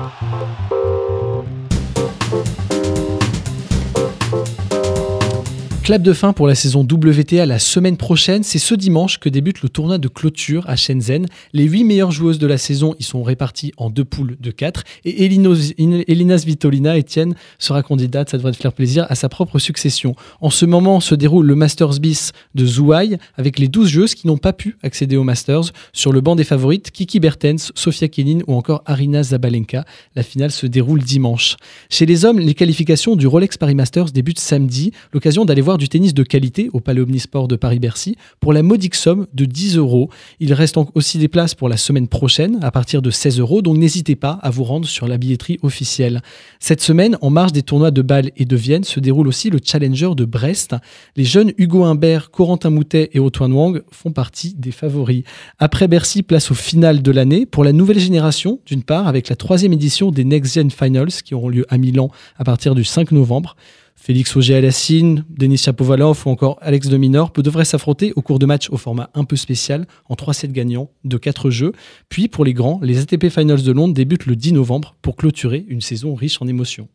Clap 5.90 6.02
de 6.02 6.12
fin 6.12 6.32
pour 6.32 6.46
la 6.46 6.54
saison 6.54 6.82
WTA 6.88 7.46
la 7.46 7.58
semaine 7.58 7.96
prochaine. 7.96 8.44
C'est 8.44 8.60
ce 8.60 8.76
dimanche 8.76 9.18
que 9.18 9.28
débute 9.28 9.60
le 9.62 9.68
tournoi 9.68 9.98
de 9.98 10.06
clôture 10.06 10.62
à 10.68 10.76
Shenzhen. 10.76 11.26
Les 11.52 11.64
huit 11.64 11.82
meilleures 11.82 12.12
joueuses 12.12 12.38
de 12.38 12.46
la 12.46 12.58
saison 12.58 12.94
y 13.00 13.02
sont 13.02 13.24
réparties 13.24 13.72
en 13.76 13.90
deux 13.90 14.04
poules 14.04 14.36
de 14.38 14.52
quatre. 14.52 14.84
Et 15.04 15.26
Elinos- 15.26 15.74
In- 15.80 16.04
Elina 16.06 16.38
Svitolina, 16.38 16.96
Etienne, 16.96 17.34
sera 17.58 17.82
candidate, 17.82 18.30
ça 18.30 18.36
devrait 18.36 18.52
te 18.52 18.58
faire 18.58 18.72
plaisir, 18.72 19.04
à 19.08 19.16
sa 19.16 19.28
propre 19.28 19.58
succession. 19.58 20.14
En 20.40 20.50
ce 20.50 20.64
moment 20.64 21.00
se 21.00 21.16
déroule 21.16 21.44
le 21.46 21.56
Masters 21.56 21.98
bis 21.98 22.30
de 22.54 22.64
Zhuhai 22.64 23.18
avec 23.36 23.58
les 23.58 23.66
12 23.66 23.88
joueuses 23.88 24.14
qui 24.14 24.28
n'ont 24.28 24.38
pas 24.38 24.52
pu 24.52 24.76
accéder 24.84 25.16
au 25.16 25.24
Masters. 25.24 25.72
Sur 25.92 26.12
le 26.12 26.20
banc 26.20 26.36
des 26.36 26.44
favorites, 26.44 26.92
Kiki 26.92 27.18
Bertens, 27.18 27.72
Sofia 27.74 28.06
Kenin 28.06 28.42
ou 28.46 28.54
encore 28.54 28.84
Arina 28.86 29.24
Zabalenka. 29.24 29.84
La 30.14 30.22
finale 30.22 30.52
se 30.52 30.68
déroule 30.68 31.00
dimanche. 31.02 31.56
Chez 31.88 32.06
les 32.06 32.24
hommes, 32.24 32.38
les 32.38 32.54
qualifications 32.54 33.16
du 33.16 33.26
Rolex 33.26 33.56
Paris 33.58 33.74
Masters 33.74 34.12
débutent 34.12 34.38
samedi, 34.38 34.92
l'occasion 35.12 35.44
d'aller 35.44 35.62
voir 35.62 35.79
du 35.80 35.88
tennis 35.88 36.12
de 36.12 36.22
qualité 36.22 36.68
au 36.74 36.80
Palais 36.80 37.00
Omnisport 37.00 37.48
de 37.48 37.56
Paris-Bercy 37.56 38.16
pour 38.38 38.52
la 38.52 38.62
modique 38.62 38.94
somme 38.94 39.26
de 39.32 39.46
10 39.46 39.78
euros. 39.78 40.10
Il 40.38 40.52
reste 40.52 40.76
aussi 40.94 41.16
des 41.16 41.26
places 41.26 41.54
pour 41.54 41.70
la 41.70 41.78
semaine 41.78 42.06
prochaine 42.06 42.58
à 42.62 42.70
partir 42.70 43.00
de 43.00 43.10
16 43.10 43.40
euros, 43.40 43.62
donc 43.62 43.78
n'hésitez 43.78 44.14
pas 44.14 44.38
à 44.42 44.50
vous 44.50 44.62
rendre 44.62 44.86
sur 44.86 45.08
la 45.08 45.16
billetterie 45.16 45.58
officielle. 45.62 46.20
Cette 46.60 46.82
semaine, 46.82 47.16
en 47.22 47.30
marge 47.30 47.52
des 47.52 47.62
tournois 47.62 47.90
de 47.90 48.02
Bâle 48.02 48.30
et 48.36 48.44
de 48.44 48.56
Vienne, 48.56 48.84
se 48.84 49.00
déroule 49.00 49.26
aussi 49.26 49.48
le 49.48 49.58
Challenger 49.64 50.10
de 50.14 50.26
Brest. 50.26 50.76
Les 51.16 51.24
jeunes 51.24 51.52
Hugo 51.56 51.84
Humbert, 51.84 52.30
Corentin 52.30 52.68
Moutet 52.68 53.08
et 53.14 53.18
Antoine 53.18 53.54
Wang 53.54 53.82
font 53.90 54.12
partie 54.12 54.54
des 54.54 54.72
favoris. 54.72 55.22
Après 55.58 55.88
Bercy, 55.88 56.22
place 56.22 56.50
au 56.50 56.54
final 56.54 57.00
de 57.00 57.10
l'année 57.10 57.46
pour 57.46 57.64
la 57.64 57.72
nouvelle 57.72 57.98
génération, 57.98 58.60
d'une 58.66 58.82
part, 58.82 59.08
avec 59.08 59.30
la 59.30 59.36
troisième 59.36 59.72
édition 59.72 60.10
des 60.10 60.24
Next 60.24 60.54
Gen 60.54 60.70
Finals 60.70 61.22
qui 61.24 61.34
auront 61.34 61.48
lieu 61.48 61.64
à 61.70 61.78
Milan 61.78 62.10
à 62.36 62.44
partir 62.44 62.74
du 62.74 62.84
5 62.84 63.12
novembre. 63.12 63.56
Félix 64.02 64.34
Auger-Alassine, 64.34 65.26
Denis 65.28 65.58
Chapovalov 65.58 66.22
ou 66.24 66.30
encore 66.30 66.58
Alex 66.62 66.88
de 66.88 66.96
Minor 66.96 67.32
devraient 67.36 67.66
s'affronter 67.66 68.14
au 68.16 68.22
cours 68.22 68.38
de 68.38 68.46
matchs 68.46 68.70
au 68.70 68.78
format 68.78 69.10
un 69.12 69.24
peu 69.24 69.36
spécial, 69.36 69.86
en 70.08 70.16
3 70.16 70.32
sets 70.32 70.48
gagnants 70.48 70.90
de 71.04 71.18
4 71.18 71.50
jeux. 71.50 71.72
Puis 72.08 72.26
pour 72.26 72.46
les 72.46 72.54
grands, 72.54 72.80
les 72.82 72.98
ATP 72.98 73.28
Finals 73.28 73.62
de 73.62 73.72
Londres 73.72 73.92
débutent 73.92 74.24
le 74.24 74.36
10 74.36 74.54
novembre 74.54 74.96
pour 75.02 75.16
clôturer 75.16 75.66
une 75.68 75.82
saison 75.82 76.14
riche 76.14 76.40
en 76.40 76.46
émotions. 76.46 76.88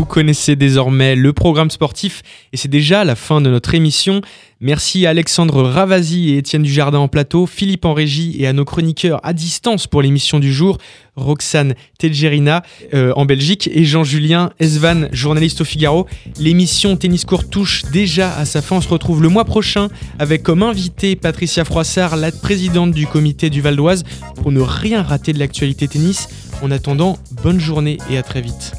Vous 0.00 0.06
connaissez 0.06 0.56
désormais 0.56 1.14
le 1.14 1.34
programme 1.34 1.68
sportif 1.68 2.22
et 2.54 2.56
c'est 2.56 2.70
déjà 2.70 3.04
la 3.04 3.14
fin 3.14 3.42
de 3.42 3.50
notre 3.50 3.74
émission. 3.74 4.22
Merci 4.62 5.04
à 5.04 5.10
Alexandre 5.10 5.62
Ravasi 5.62 6.30
et 6.30 6.38
Étienne 6.38 6.62
Dujardin 6.62 7.00
en 7.00 7.08
plateau, 7.08 7.44
Philippe 7.44 7.84
en 7.84 7.92
régie 7.92 8.34
et 8.38 8.46
à 8.46 8.54
nos 8.54 8.64
chroniqueurs 8.64 9.20
à 9.22 9.34
distance 9.34 9.86
pour 9.86 10.00
l'émission 10.00 10.38
du 10.38 10.54
jour, 10.54 10.78
Roxane 11.16 11.74
Telgerina 11.98 12.62
euh, 12.94 13.12
en 13.14 13.26
Belgique 13.26 13.68
et 13.74 13.84
Jean-Julien 13.84 14.52
Esvan, 14.58 15.10
journaliste 15.12 15.60
au 15.60 15.64
Figaro. 15.66 16.06
L'émission 16.38 16.96
Tennis 16.96 17.26
Court 17.26 17.50
touche 17.50 17.84
déjà 17.92 18.34
à 18.38 18.46
sa 18.46 18.62
fin. 18.62 18.76
On 18.76 18.80
se 18.80 18.88
retrouve 18.88 19.22
le 19.22 19.28
mois 19.28 19.44
prochain 19.44 19.88
avec 20.18 20.42
comme 20.42 20.62
invité 20.62 21.14
Patricia 21.14 21.66
Froissart, 21.66 22.16
la 22.16 22.32
présidente 22.32 22.92
du 22.92 23.06
comité 23.06 23.50
du 23.50 23.60
Val 23.60 23.76
d'Oise, 23.76 24.04
pour 24.36 24.50
ne 24.50 24.62
rien 24.62 25.02
rater 25.02 25.34
de 25.34 25.38
l'actualité 25.38 25.88
tennis. 25.88 26.26
En 26.62 26.70
attendant, 26.70 27.18
bonne 27.42 27.60
journée 27.60 27.98
et 28.10 28.16
à 28.16 28.22
très 28.22 28.40
vite. 28.40 28.72